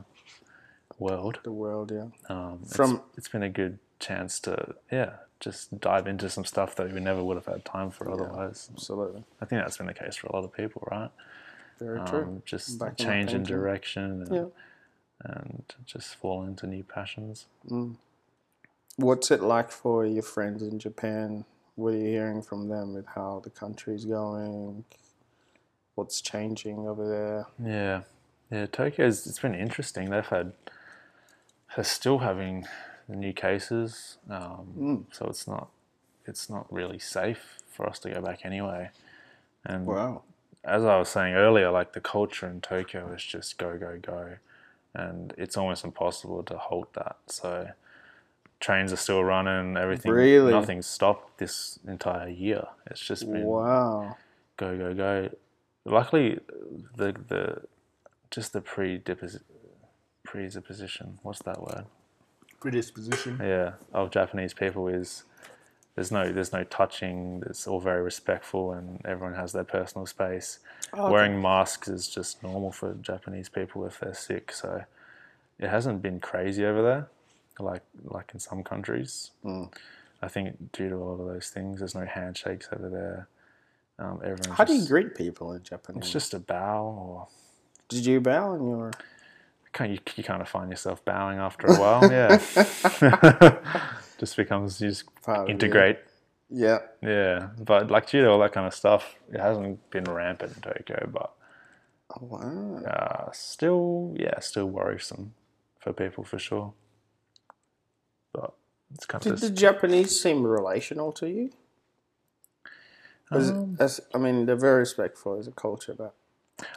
[0.99, 1.41] world.
[1.45, 1.91] the world.
[1.93, 2.07] Yeah.
[2.29, 6.75] Um, it's- From- it's been a good chance to yeah just dive into some stuff
[6.77, 8.71] that we never would have had time for otherwise.
[8.73, 9.25] Absolutely.
[9.41, 11.11] I think that's been the case for a lot of people, right?
[11.79, 12.23] Very true.
[12.23, 13.57] Um, just Back change in thinking.
[13.57, 14.45] direction and, Yeah.
[15.25, 17.47] And just fall into new passions.
[18.97, 21.45] What's it like for your friends in Japan?
[21.77, 24.85] What are you hearing from them with how the country's going?
[25.97, 27.47] What's changing over there?
[27.65, 28.03] Yeah,
[28.51, 28.67] yeah.
[28.67, 30.11] Tokyo's it's been interesting.
[30.11, 30.53] They've had
[31.75, 32.67] they're still having
[33.09, 35.69] new cases, um, so it's not
[36.27, 38.91] it's not really safe for us to go back anyway.
[39.65, 40.23] And Wow.
[40.65, 44.37] as I was saying earlier, like the culture in Tokyo is just go go go,
[44.95, 47.17] and it's almost impossible to halt that.
[47.27, 47.69] So
[48.61, 50.13] trains are still running, everything.
[50.13, 50.53] Really?
[50.53, 52.65] Nothing's stopped this entire year.
[52.87, 54.17] It's just been Wow.
[54.57, 55.31] go go go.
[55.85, 56.41] Luckily,
[56.97, 57.63] the the
[58.31, 59.43] just the predipos-
[60.25, 61.19] presupposition.
[61.23, 61.85] What's that word?
[62.61, 63.39] Predisposition.
[63.43, 65.25] Yeah, of Japanese people is
[65.95, 67.43] there's no there's no touching.
[67.47, 70.59] It's all very respectful, and everyone has their personal space.
[70.93, 74.53] Oh, Wearing masks is just normal for Japanese people if they're sick.
[74.53, 74.85] So
[75.59, 77.09] it hasn't been crazy over there,
[77.59, 79.31] like like in some countries.
[79.43, 79.65] Hmm.
[80.21, 83.29] I think due to all of those things, there's no handshakes over there.
[83.99, 85.97] Um, everyone's How do you greet people in Japan?
[85.99, 87.29] It's just a bow, or
[87.89, 88.91] Did you bow in your?
[89.73, 92.11] kind you, you kind of find yourself bowing after a while.
[92.11, 92.39] Yeah,
[94.19, 95.99] just becomes you just Part integrate.
[96.51, 96.79] Yeah.
[97.03, 101.09] Yeah, but like judo, all that kind of stuff, it hasn't been rampant in Tokyo,
[101.13, 101.33] but
[102.11, 102.77] Oh, wow.
[102.85, 105.35] uh, still, yeah, still worrisome
[105.81, 106.75] for people for sure.
[108.33, 108.53] But
[108.95, 111.51] it's kind Did of Did the Japanese seem relational to you?
[113.33, 116.15] As, Um, as I mean, they're very respectful as a culture, but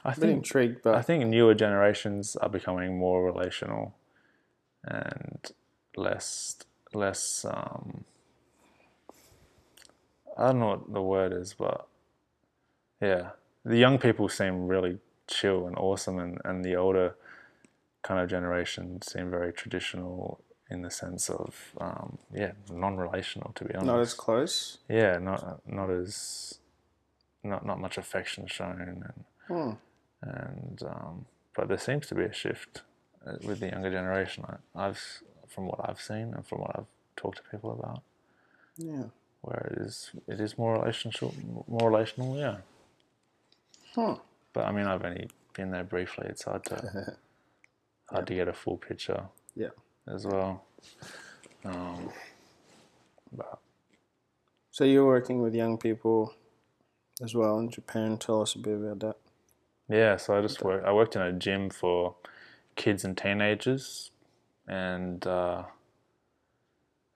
[0.03, 0.81] I a bit think intrigued.
[0.81, 3.95] But I think newer generations are becoming more relational
[4.83, 5.51] and
[5.95, 6.55] less
[6.93, 8.03] less um
[10.37, 11.87] I don't know what the word is, but
[13.01, 13.29] yeah.
[13.65, 17.15] The young people seem really chill and awesome and, and the older
[18.03, 23.65] kind of generation seem very traditional in the sense of um, yeah, non relational to
[23.65, 23.85] be honest.
[23.87, 24.77] not as close.
[24.89, 26.59] yeah, not not as
[27.43, 29.03] not not much affection shown and
[29.47, 29.71] Hmm.
[30.21, 32.81] and um, but there seems to be a shift
[33.25, 34.43] uh, with the younger generation.
[34.47, 35.21] I, I've
[35.57, 38.03] from what I've seen and from what I've talked to people about,
[38.77, 39.05] Yeah.
[39.41, 41.33] where it is it is more relational,
[41.67, 42.37] more relational.
[42.37, 42.57] Yeah,
[43.95, 44.13] Hmm.
[44.53, 46.27] but I mean, I've only been there briefly.
[46.29, 47.17] It's hard to
[48.11, 49.71] hard to get a full picture Yeah.
[50.07, 50.63] as well.
[51.65, 52.11] Um,
[53.31, 53.57] but
[54.69, 56.35] So you're working with young people
[57.23, 58.19] as well in Japan.
[58.19, 59.15] Tell us a bit about that.
[59.89, 60.83] Yeah, so I just work.
[60.85, 62.13] I worked in a gym for
[62.75, 64.11] kids and teenagers,
[64.67, 65.63] and uh,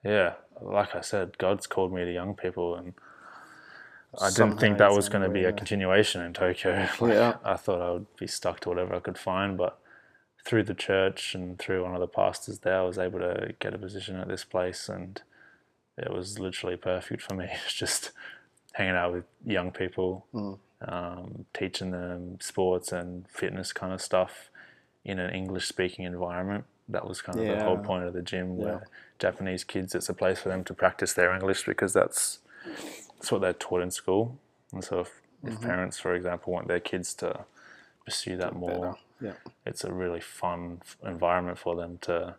[0.04, 2.94] yeah, like I said, God's called me to young people, and
[4.20, 6.88] I didn't think that was going to be a continuation in Tokyo.
[7.00, 7.36] Like, Yeah.
[7.44, 9.80] I thought I would be stuck to whatever I could find, but
[10.46, 13.74] through the church and through one of the pastors there, I was able to get
[13.74, 15.22] a position at this place, and
[15.98, 17.48] it was literally perfect for me.
[17.66, 18.12] It's just
[18.74, 20.26] hanging out with young people,
[20.88, 24.50] um, teaching them sports and fitness kind of stuff
[25.06, 26.66] in an English speaking environment.
[26.90, 28.88] That was kind of the whole point of the gym, where
[29.20, 32.40] Japanese kids, it's a place for them to practice their English because that's
[33.18, 34.38] that's what they're taught in school.
[34.74, 37.46] And so, if, if parents, for example, want their kids to
[38.06, 38.98] pursue that more.
[39.22, 39.34] Yeah.
[39.66, 42.36] It's a really fun environment for them to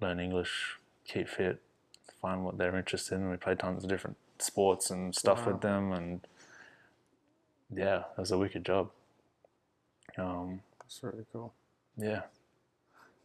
[0.00, 1.60] learn English, keep fit,
[2.20, 3.30] find what they're interested in.
[3.30, 6.20] We play tons of different sports and stuff with them, and
[7.74, 8.90] yeah, it was a wicked job.
[10.18, 11.52] Um, That's really cool.
[11.96, 12.22] yeah.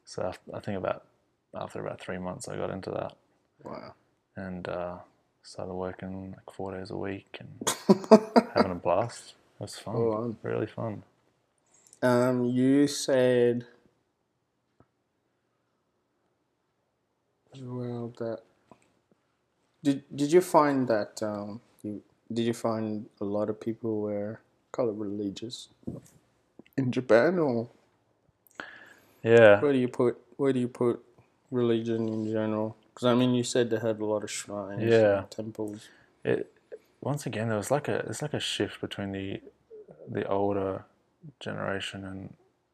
[0.09, 1.05] So I think about
[1.53, 3.13] after about three months, I got into that
[3.63, 3.93] Wow.
[4.35, 4.97] and uh,
[5.43, 7.71] started working like four days a week and
[8.55, 9.35] having a blast.
[9.59, 11.03] It was fun, Oh, really fun.
[12.01, 13.67] Um, you said
[17.53, 18.39] as well that
[19.83, 22.01] did did you find that um you
[22.33, 24.39] did you find a lot of people were
[24.71, 25.69] call it religious
[26.77, 27.69] in Japan or
[29.23, 31.03] Yeah, where do you put where do you put
[31.51, 32.77] religion in general?
[32.93, 35.19] Because I mean, you said they had a lot of shrines, Yeah.
[35.21, 35.89] and temples.
[36.23, 36.51] it
[37.01, 39.41] once again there was like a it's like a shift between the
[40.09, 40.85] the older
[41.39, 42.33] generation and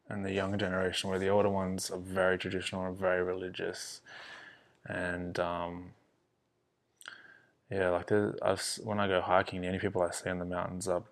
[0.10, 4.02] and the younger generation where the older ones are very traditional and very religious
[4.88, 5.92] and um
[7.70, 10.46] yeah like the I've, when I go hiking the only people I see in the
[10.46, 11.04] mountains are,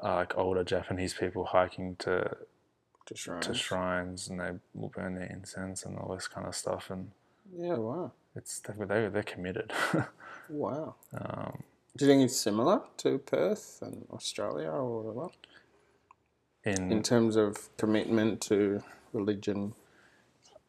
[0.00, 2.36] are like older Japanese people hiking to
[3.06, 3.46] To shrines.
[3.46, 7.10] to shrines and they will burn their incense and all this kind of stuff and
[7.56, 7.74] Yeah.
[7.74, 8.12] Wow.
[8.36, 9.72] it's they're they're, they're committed
[10.48, 10.94] Wow.
[11.18, 11.62] um,
[11.96, 15.32] Do you think it's similar to Perth and Australia or whatever?
[16.64, 19.74] in in terms of commitment to religion.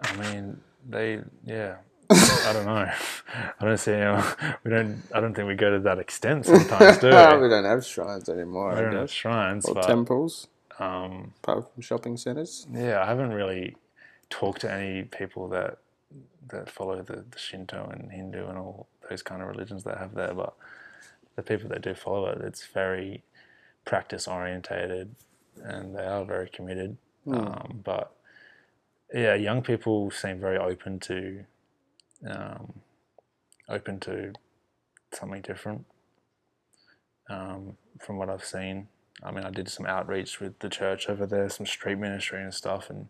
[0.02, 1.76] I mean, they, yeah.
[2.10, 2.90] I don't know.
[3.60, 3.94] I don't see.
[3.94, 5.02] How, we don't.
[5.14, 7.42] I don't think we go to that extent sometimes, do we?
[7.44, 10.48] we don't have shrines anymore, We don't have shrines, Or but temples,
[10.80, 12.68] um, apart from shopping centres.
[12.72, 13.76] yeah, I haven't really
[14.30, 15.78] talked to any people that
[16.50, 20.14] that follow the, the Shinto and Hindu and all those kind of religions that have
[20.14, 20.34] there.
[20.34, 20.54] But
[21.36, 23.24] the people that do follow it, it's very
[23.86, 25.16] practice orientated,
[25.64, 26.98] and they are very committed.
[27.28, 28.12] Um, but
[29.14, 31.46] yeah, young people seem very open to
[32.30, 32.74] um,
[33.70, 34.34] open to
[35.14, 35.86] something different.
[37.30, 38.90] Um, from what I've seen,
[39.24, 42.54] I mean, I did some outreach with the church over there, some street ministry and
[42.54, 43.08] stuff, and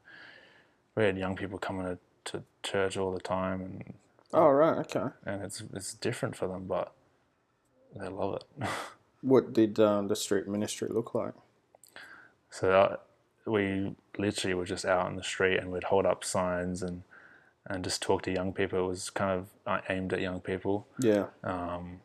[0.96, 1.98] we had young people coming to,
[2.32, 3.94] to church all the time, and
[4.34, 5.14] Oh, right, okay.
[5.26, 6.92] and it's it's different for them, but
[7.96, 8.68] they love it.
[9.22, 11.34] What did um, the street ministry look like?
[12.50, 12.96] So uh,
[13.46, 17.04] we literally were just out in the street and we'd hold up signs and
[17.66, 18.80] and just talk to young people.
[18.84, 21.28] It was kind of uh, aimed at young people, Yeah.
[21.46, 22.02] um,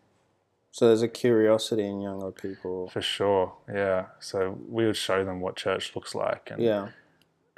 [0.70, 2.92] So there's a curiosity in younger people.
[2.92, 3.54] for sure.
[3.72, 4.06] Yeah.
[4.20, 6.88] So we would show them what church looks like, and Yeah,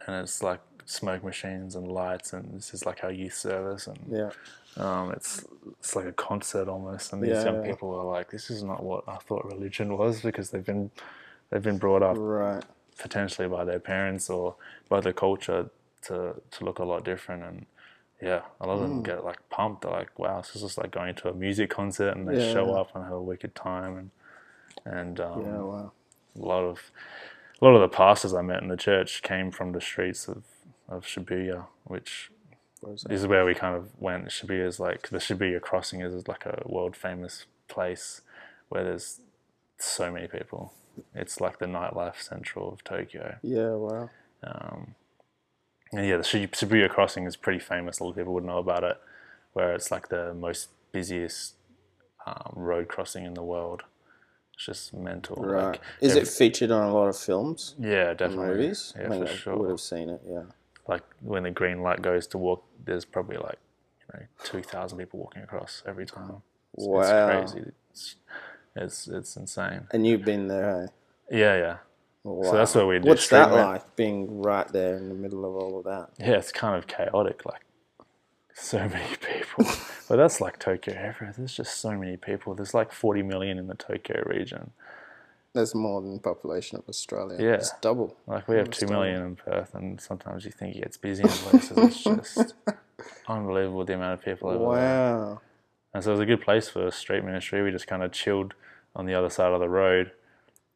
[0.06, 3.98] and it's like smoke machines and lights, and this is like our youth service, and
[4.10, 4.30] yeah,
[4.76, 5.44] um, it's
[5.78, 7.12] it's like a concert almost.
[7.12, 7.70] And these Yeah, young yeah.
[7.70, 10.90] people are like, this is not what I thought religion was because they've been
[11.50, 12.64] they've been brought up right.
[12.98, 14.54] potentially by their parents or
[14.88, 15.70] by the culture
[16.02, 17.66] to to look a lot different and
[18.22, 18.90] yeah a lot of Mm.
[18.90, 21.70] them get like pumped they're like wow this is just like going to a music
[21.70, 22.44] concert and they Yeah.
[22.52, 24.10] show up and have a wicked time and
[24.86, 25.92] and um, Yeah, wow.
[26.36, 26.90] a lot of
[27.60, 30.44] a lot of the pastors I met in the church came from the streets of
[30.88, 32.30] of Shibuya which
[32.80, 36.28] What this is where we kind of went Shibuya is like the Shibuya crossing is
[36.28, 38.22] like a world famous place
[38.70, 39.20] where there's
[39.78, 40.72] so many people
[41.14, 44.10] it's like the nightlife central of Tokyo Yeah, wow.
[44.44, 44.94] um,
[45.92, 47.98] and yeah, the Shib- Shibuya crossing is pretty famous.
[48.00, 49.00] A lot of people would know about it,
[49.52, 51.54] where it's like the most busiest
[52.26, 53.82] um, road crossing in the world.
[54.54, 55.36] It's just mental.
[55.36, 55.64] Right.
[55.72, 57.74] Like, Is every- it featured on a lot of films?
[57.78, 58.46] Yeah, definitely.
[58.56, 58.92] Movies?
[58.98, 59.56] Yeah, I mean, for I sure.
[59.56, 60.42] would have seen it, yeah.
[60.86, 63.58] Like when the green light goes to walk, there's probably like
[64.00, 66.42] you know two thousand people walking across every time.
[66.74, 67.00] It's, Wow.
[67.42, 67.70] it's crazy.
[67.90, 68.16] It's,
[68.76, 69.86] it's it's insane.
[69.92, 70.88] And you've been there,
[71.30, 71.38] hey?
[71.38, 71.76] Yeah, yeah,
[72.22, 72.52] Wow.
[72.52, 73.06] that's what we did.
[73.06, 73.68] What's that rent.
[73.68, 76.10] like, being right there in the middle of all of that?
[76.18, 76.36] yeah.
[76.36, 77.44] It's kind of chaotic.
[77.46, 77.62] Like
[78.54, 79.64] so many people.
[80.08, 81.34] but that's like Tokyo everywhere.
[81.36, 82.54] There's just so many people.
[82.54, 84.72] There's like 40 million in the Tokyo region.
[85.54, 87.38] That's more than the population of Australia.
[87.40, 87.54] Yeah.
[87.54, 88.16] It's double.
[88.26, 89.00] Like we have Almost two double.
[89.00, 91.72] million in Perth, and sometimes you think it gets busy in places.
[91.76, 92.04] It's
[92.36, 92.54] just
[93.26, 95.16] unbelievable the amount of people over there.
[95.16, 95.40] Wow.
[95.92, 97.62] And so it was a good place for street ministry.
[97.62, 98.54] We just kind of chilled
[98.94, 100.12] on the other side of the road,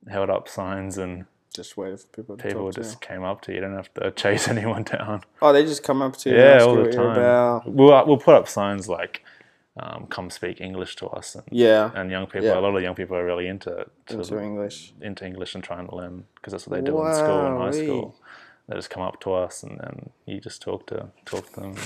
[0.08, 3.40] held up signs, and Just waited for people to people talk to just came up
[3.42, 3.56] to you.
[3.56, 5.22] You don't have to chase anyone down.
[5.40, 7.62] Oh, they just come up to you Yeah, all you the time.
[7.66, 9.22] We'll, we'll put up signs like,
[9.78, 11.36] um, come speak English to us.
[11.36, 12.58] And, Yeah, and young people, Yeah.
[12.58, 14.94] a lot of young people are really into to, into English.
[15.00, 17.70] into English and trying to learn because that's what they do in school and high
[17.84, 18.16] school.
[18.68, 21.76] They just come up to us and then you just talk to talk to them.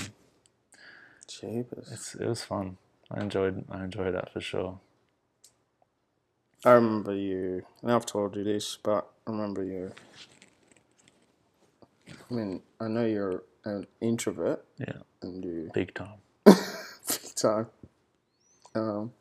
[1.27, 1.91] Jeepers.
[1.91, 2.77] It's it was fun.
[3.11, 4.79] I enjoyed I enjoyed that for sure.
[6.65, 9.91] I remember you, and I've told you this, but I remember you
[12.29, 16.19] I mean, I know you're an introvert Yeah, and you big time.
[16.45, 17.67] big time.
[18.75, 19.11] Um,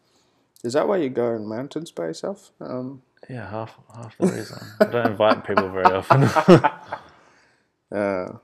[0.65, 2.51] is that why you go in mountains by yourself?
[2.61, 4.59] Um, Yeah, half half the reason.
[4.81, 6.23] I don't invite people very often.
[7.93, 8.39] uh,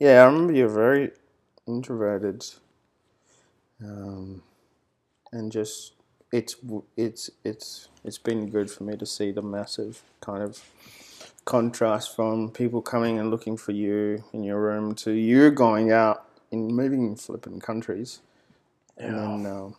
[0.00, 1.12] yeah, I remember you're very
[1.66, 2.44] introverted,
[3.82, 4.42] um,
[5.32, 5.94] and just
[6.32, 6.56] it's
[6.96, 10.62] it's it's it's been good for me to see the massive kind of
[11.44, 16.24] contrast from people coming and looking for you in your room to you going out
[16.52, 18.20] and moving in flipping countries,
[18.96, 19.74] and then um,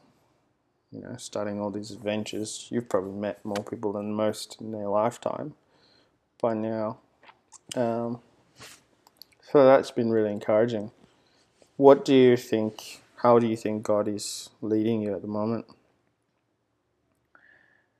[0.92, 2.68] you know starting all these adventures.
[2.70, 5.54] You've probably met more people than most in their lifetime
[6.42, 6.98] by now.
[7.76, 8.20] Um,
[9.52, 10.92] so that's been really encouraging.
[11.78, 13.02] What do you think?
[13.18, 15.66] How do you think God is leading you at the moment?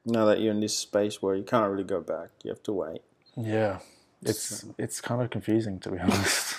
[0.06, 2.74] Now that you're in this space where you can't really go back, you have to
[2.74, 3.02] wait.
[3.38, 3.80] yeah,
[4.24, 6.56] it's it's kind of confusing to be honest.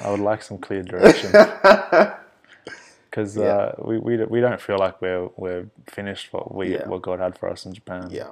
[0.00, 1.32] I would like some clear direction
[3.10, 3.42] because Yeah.
[3.44, 6.86] uh, we, we don't- we don't feel like we're we're finished what we Yeah.
[6.86, 8.08] what God had for us in Japan.
[8.10, 8.30] Yeah,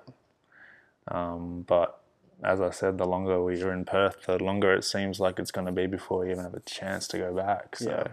[1.08, 2.00] Um, but
[2.42, 5.50] as I said, the longer we are in Perth, the longer it seems like it's
[5.50, 7.76] going to be before we even have a chance to go back.
[7.76, 8.12] So Yeah.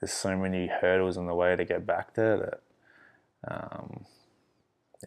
[0.00, 2.60] there's so many hurdles in the way to get back there that,
[3.46, 4.06] um,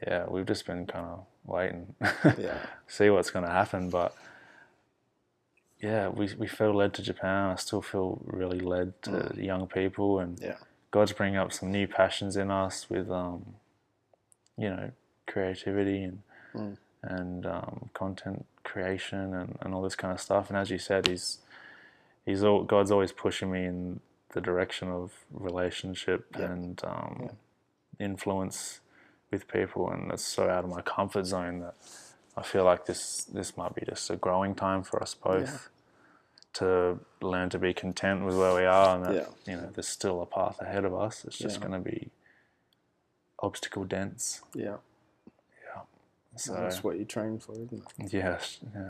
[0.05, 1.95] yeah, we've just been kind of waiting,
[2.37, 3.89] yeah, see what's going to happen.
[3.89, 4.15] But
[5.81, 7.51] yeah, we we feel led to Japan.
[7.51, 10.55] I still feel really led to young people, and yeah,
[10.91, 13.55] God's bringing up some new passions in us with, um,
[14.57, 14.91] you know,
[15.27, 16.21] creativity and
[16.55, 16.77] Mm.
[17.03, 20.49] and um, content creation and, and all this kind of stuff.
[20.49, 21.37] And as you said, he's
[22.25, 23.99] he's all, God's always pushing me in
[24.33, 26.45] the direction of relationship Yeah.
[26.45, 27.29] and um,
[27.99, 28.79] influence
[29.32, 31.75] with people, and it's so out of my comfort zone that
[32.38, 35.69] I feel like this this might be just a growing time for us both.
[36.53, 39.25] To learn to be content with where we are, and that Yeah.
[39.45, 41.23] you know there's still a path ahead of us.
[41.25, 41.67] It's just Yeah.
[41.67, 42.09] going to be
[43.39, 44.41] obstacle dense.
[44.53, 44.77] yeah.
[46.36, 48.13] So That's what you train for, isn't it?
[48.13, 48.88] yes, yeah.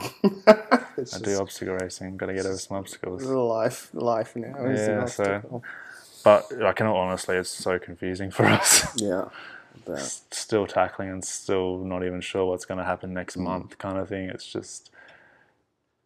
[0.47, 2.15] I just do obstacle racing.
[2.17, 3.23] Got to get over some obstacles.
[3.23, 4.55] life, life now.
[4.65, 5.61] is Yeah, so-
[6.23, 7.37] But I in honestly.
[7.37, 8.85] it's so confusing for us.
[9.01, 9.29] yeah,
[10.31, 13.43] still tackling and still not even sure what's going to happen next Mm.
[13.43, 14.29] month, kind of thing.
[14.29, 14.91] It's just,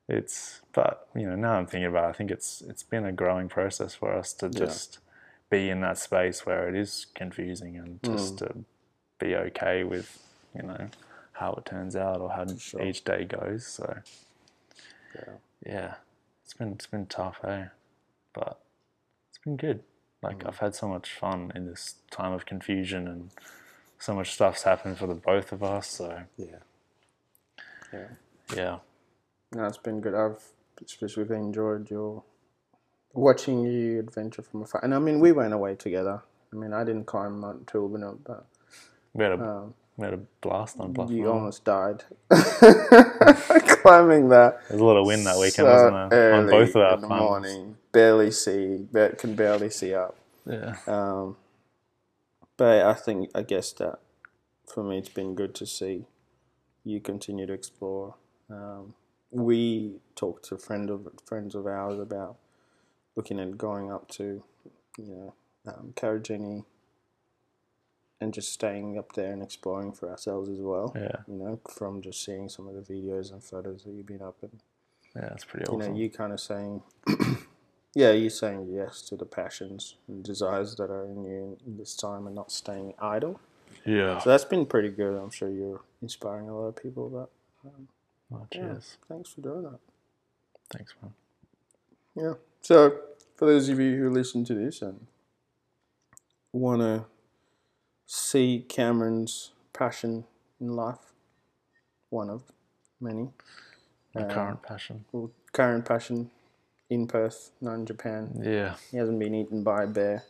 [0.07, 0.61] it's.
[0.73, 2.05] But you know, now I'm thinking about.
[2.05, 4.99] It, I think it's it's been a growing process for us to just
[5.49, 8.11] be in that space where it is confusing and Mm.
[8.13, 8.55] just to
[9.19, 10.19] be okay with
[10.55, 10.89] you know
[11.33, 12.81] how it turns out or how Sure.
[12.81, 13.65] each day goes.
[13.67, 13.97] So
[15.15, 15.33] yeah.
[15.65, 15.93] yeah,
[16.43, 17.65] it's been it's been tough, eh?
[18.33, 18.59] But
[19.29, 19.83] it's been good.
[20.21, 20.47] Like Mm.
[20.47, 23.29] I've had so much fun in this time of confusion and
[24.03, 25.87] so much stuff's happened for the both of us.
[25.87, 26.45] So yeah,
[27.93, 28.07] yeah.
[28.53, 28.77] yeah,
[29.55, 30.13] No, it's been good.
[30.13, 30.43] I've
[30.85, 32.23] especially enjoyed your
[33.13, 34.83] watching you adventure from afar.
[34.83, 36.21] And I mean, we went away together.
[36.51, 38.45] I mean, I didn't climb Mount Toolbrunup, but
[39.13, 41.09] we had a um, we had a blast on Bluff.
[41.09, 44.59] you almost died climbing that.
[44.67, 46.33] There's a lot of wind that weekend, so wasn't there?
[46.33, 47.21] On both of our climbs.
[47.21, 47.77] morning.
[47.93, 48.85] Barely see,
[49.17, 50.17] can barely see up.
[50.45, 51.37] Yeah, Um,
[52.57, 53.99] but I think I guess that
[54.65, 56.05] for me it's been good to see
[56.83, 58.15] you continue to explore.
[58.49, 58.93] Um,
[59.31, 62.37] we talked to friend of friends of ours about
[63.15, 64.43] looking at going up to,
[64.97, 65.33] you know,
[65.65, 66.65] um, Karijini
[68.19, 70.93] and just staying up there and exploring for ourselves as well.
[70.95, 74.21] yeah, You know, from just seeing some of the videos and photos that you've been
[74.21, 74.61] up and
[75.15, 75.33] yeah.
[75.33, 75.93] It's pretty you awesome.
[75.93, 76.81] know, you kind of saying,
[77.95, 81.95] yeah, you're saying yes to the passions and desires that are in you in this
[81.95, 83.39] time and not staying idle.
[83.85, 84.17] yeah.
[84.19, 85.15] So that's been pretty good.
[85.21, 87.09] I'm sure you're inspiring a lot of people.
[87.09, 87.29] But
[88.33, 88.97] Oh, yeah, cheers.
[89.07, 89.79] thanks for doing that.
[90.71, 91.13] Thanks, man.
[92.15, 92.33] Yeah.
[92.61, 92.97] So
[93.35, 95.05] for those of you who listen to this and
[96.51, 97.05] want to
[98.07, 100.25] see Cameron's passion
[100.59, 101.13] in life,
[102.09, 102.43] one of
[102.99, 103.29] many.
[104.15, 105.05] My um, current passion.
[105.11, 106.29] well, current passion
[106.89, 108.41] in Perth, not in Japan.
[108.43, 110.23] Yeah, He hasn't been eaten by a bear.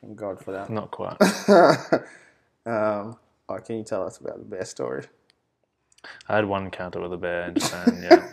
[0.00, 0.70] Thank God for that.
[0.70, 1.16] not quite.
[2.66, 3.16] um,
[3.48, 5.04] oh, can you tell us about the bear story?
[6.28, 8.00] I had one encounter with a bear in Japan.
[8.02, 8.28] Yeah,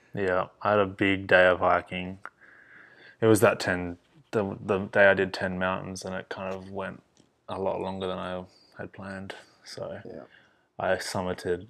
[0.14, 0.46] yeah.
[0.62, 2.18] I had a big day of hiking.
[3.20, 3.98] It was that ten,
[4.32, 7.02] the the day I did ten mountains, and it kind of went
[7.48, 8.44] a lot longer than I
[8.78, 9.34] had planned.
[9.64, 10.22] So Yeah.
[10.78, 11.66] I summited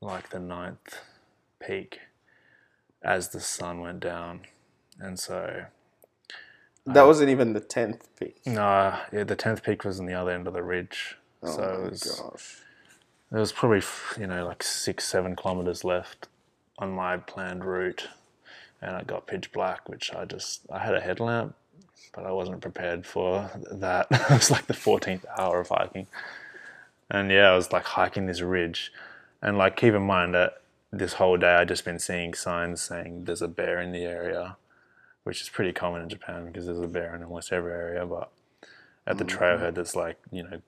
[0.00, 1.00] like the ninth
[1.60, 2.00] peak
[3.04, 4.42] as the sun went down,
[5.00, 5.66] and so
[6.86, 8.36] That uh, wasn't even the tenth peak.
[8.46, 11.16] no, yeah, the tenth peak was on the other end of the ridge.
[11.42, 12.58] Oh so my it was gosh.
[13.30, 13.82] There was probably,
[14.18, 16.28] you know, like six, seven kilometers left
[16.78, 18.08] on my planned route,
[18.82, 21.54] and it got pitch black, which I just I had a headlamp,
[22.14, 24.08] but I wasn't prepared for that.
[24.12, 26.08] it was like the 14th hour of hiking,
[27.10, 28.92] and yeah, I was like hiking this ridge,
[29.42, 30.62] and like keep in mind that
[30.98, 34.56] this whole day I just been seeing signs saying there's a bear in the area,
[35.24, 38.30] which is pretty common in Japan because there's a bear in almost every area, but
[39.06, 39.36] at the mm.
[39.36, 40.62] trailhead it's like you know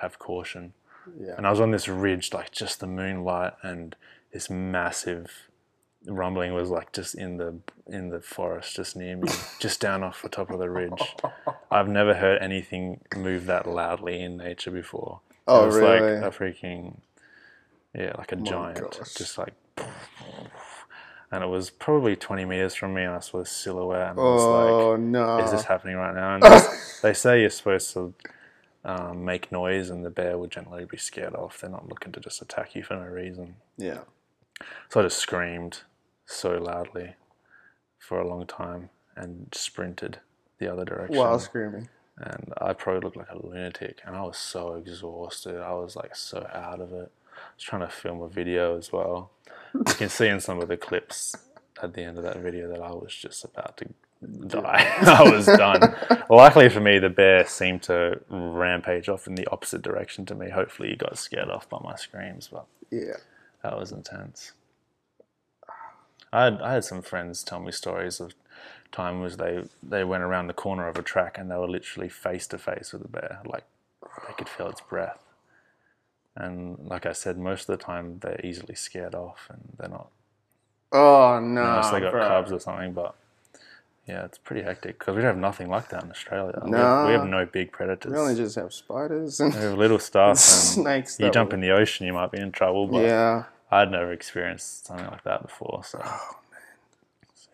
[0.00, 0.72] have caution
[1.20, 1.34] Yeah.
[1.36, 3.94] and I was on this ridge, like just the moonlight and
[4.32, 5.48] this massive
[6.04, 7.56] rumbling was like just in the
[7.86, 9.28] in the forest just near me,
[9.60, 11.14] just down off the top of the ridge.
[11.70, 15.20] I've never heard anything move that loudly in nature before.
[15.48, 16.20] Oh, it was really?
[16.20, 16.96] like a freaking
[17.96, 19.54] yeah, like a oh giant, just like.
[21.32, 24.22] And it was probably 20 meters from me, and I saw a silhouette, and I
[24.22, 25.38] was like, Oh no.
[25.44, 26.34] is this happening right now?
[26.34, 26.66] And they-
[27.02, 28.14] they say you're supposed to
[28.84, 31.60] um, make noise, and the bear would generally be scared off.
[31.60, 33.56] They're not looking to just attack you for no reason.
[33.76, 33.98] yeah.
[34.88, 35.80] So I just screamed
[36.24, 37.16] so loudly
[37.98, 40.20] for a long time and sprinted
[40.58, 41.16] the other direction.
[41.16, 41.88] While screaming.
[42.18, 45.60] And I probably looked like a lunatic, and I was so exhausted.
[45.60, 47.12] I was like so out of it.
[47.36, 49.30] I was trying to film a video as well.
[49.74, 51.34] You can see in some of the clips
[51.82, 53.86] at the end of that video that I was just about to
[54.46, 54.96] die.
[55.02, 55.80] I was done.
[56.30, 60.50] Luckily for me, the bear seemed to rampage off in the opposite direction to me.
[60.50, 63.16] Hopefully, he got scared off by my screams, but Yeah.
[63.62, 64.52] that was intense.
[66.32, 68.32] I had, I had some friends tell me stories of
[68.92, 72.46] times they they went around the corner of a track and they were literally face
[72.48, 73.64] to face with a bear, like
[74.26, 75.22] they could feel its breath.
[76.36, 80.08] And like I said, most of the time they're easily scared off and they're not
[80.92, 81.62] Oh no.
[81.62, 82.26] unless they got bro.
[82.28, 82.92] cubs or something.
[82.92, 83.14] But
[84.06, 86.52] yeah, it's pretty hectic because we don't have nothing like that in Australia.
[86.62, 87.06] We, have, No.
[87.06, 88.12] we have no big predators.
[88.12, 90.30] We only just have spiders and we have little stuff.
[90.38, 91.18] And snakes.
[91.18, 92.86] you jump in the ocean, you might be in trouble.
[92.86, 93.44] But Yeah.
[93.70, 96.36] I'd never experienced something like that before, so Oh,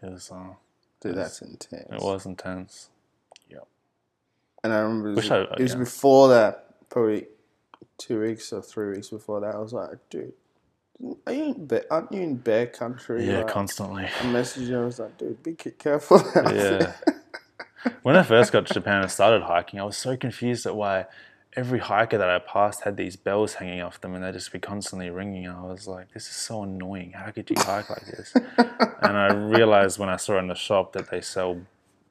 [0.02, 0.54] it was uh,
[1.00, 1.86] Dude, that's intense.
[1.90, 2.88] it was intense.
[3.48, 3.66] Yep.
[4.62, 7.26] And I remember it was, I- it was before that, probably
[8.02, 9.54] two weeks or three weeks before that.
[9.54, 10.32] I was like, dude,
[11.26, 13.26] are you in bear, aren't you in bear country?
[13.26, 14.04] Yeah, Like, constantly.
[14.04, 14.80] I messaged you.
[14.80, 16.22] I was like, dude, be careful.
[16.36, 16.50] Yeah.
[16.52, 16.96] there."
[18.02, 21.06] when I first got to Japan and started hiking, I was so confused at why
[21.54, 24.58] every hiker that I passed had these bells hanging off them and they'd just be
[24.58, 25.48] constantly ringing.
[25.48, 27.12] I was like, this is so annoying.
[27.12, 28.32] How could you hike like this?
[28.56, 31.60] and I realized when I saw in the shop that they sell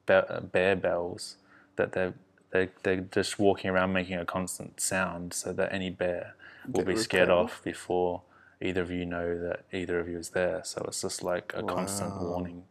[0.06, 1.36] bear bells,
[1.76, 2.14] that they're,
[2.52, 6.34] they they're just walking around making a constant sound so that any bear
[6.72, 7.30] will Get be scared repelled.
[7.30, 8.22] off before
[8.62, 10.62] either of you know that either of you is there.
[10.64, 12.18] So it's just like a constant Wow.
[12.18, 12.64] warning.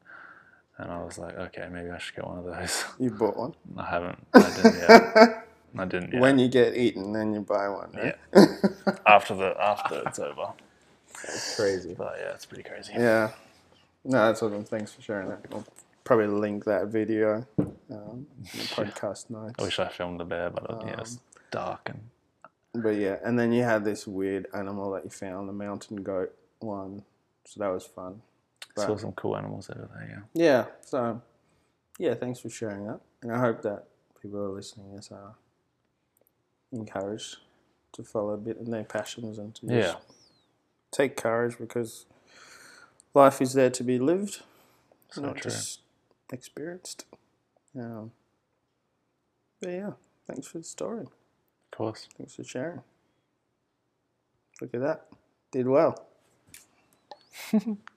[0.77, 2.85] And I was like, okay, maybe I should get one of those.
[2.99, 3.55] You bought one.
[3.77, 4.27] I haven't.
[4.39, 5.03] I didn't yet.
[5.77, 6.21] I didn't yet.
[6.21, 7.91] When you get eaten, then you buy one.
[7.93, 8.15] Right?
[9.07, 10.53] after the after it's over.
[11.27, 11.97] That's crazy.
[11.97, 12.93] But yeah, it's pretty crazy.
[12.95, 13.31] Yeah.
[14.05, 14.65] No, that's awesome.
[14.65, 15.41] Thanks for sharing that.
[15.53, 15.65] I'll
[16.03, 17.47] probably link that video
[17.91, 19.55] um, podcast notes.
[19.59, 21.19] I wish I filmed the bear, but uh, yeah, it's
[21.51, 25.53] dark and But yeah, and then you had this weird animal that you found, the
[25.53, 27.03] mountain goat one.
[27.45, 28.21] So that was fun.
[28.75, 30.25] But- saw some cool animals over there.
[30.33, 30.43] Yeah.
[30.45, 31.21] Yeah, so
[31.99, 32.99] yeah, thanks for sharing that.
[33.21, 33.85] And I hope that
[34.21, 35.31] people who are listening is uh,
[36.71, 37.37] encouraged
[37.93, 39.95] to follow a bit in their passions and to just Yeah.
[40.91, 42.05] take courage because
[43.13, 44.41] life is there to be lived,
[45.11, 45.51] So not true.
[45.51, 45.81] just
[46.31, 47.05] experienced.
[47.77, 48.11] Um,
[49.61, 49.91] but yeah,
[50.27, 51.03] thanks for the story.
[51.03, 52.07] Of course.
[52.17, 52.81] Thanks for sharing.
[54.61, 55.07] Look at that.
[55.51, 56.07] Did well.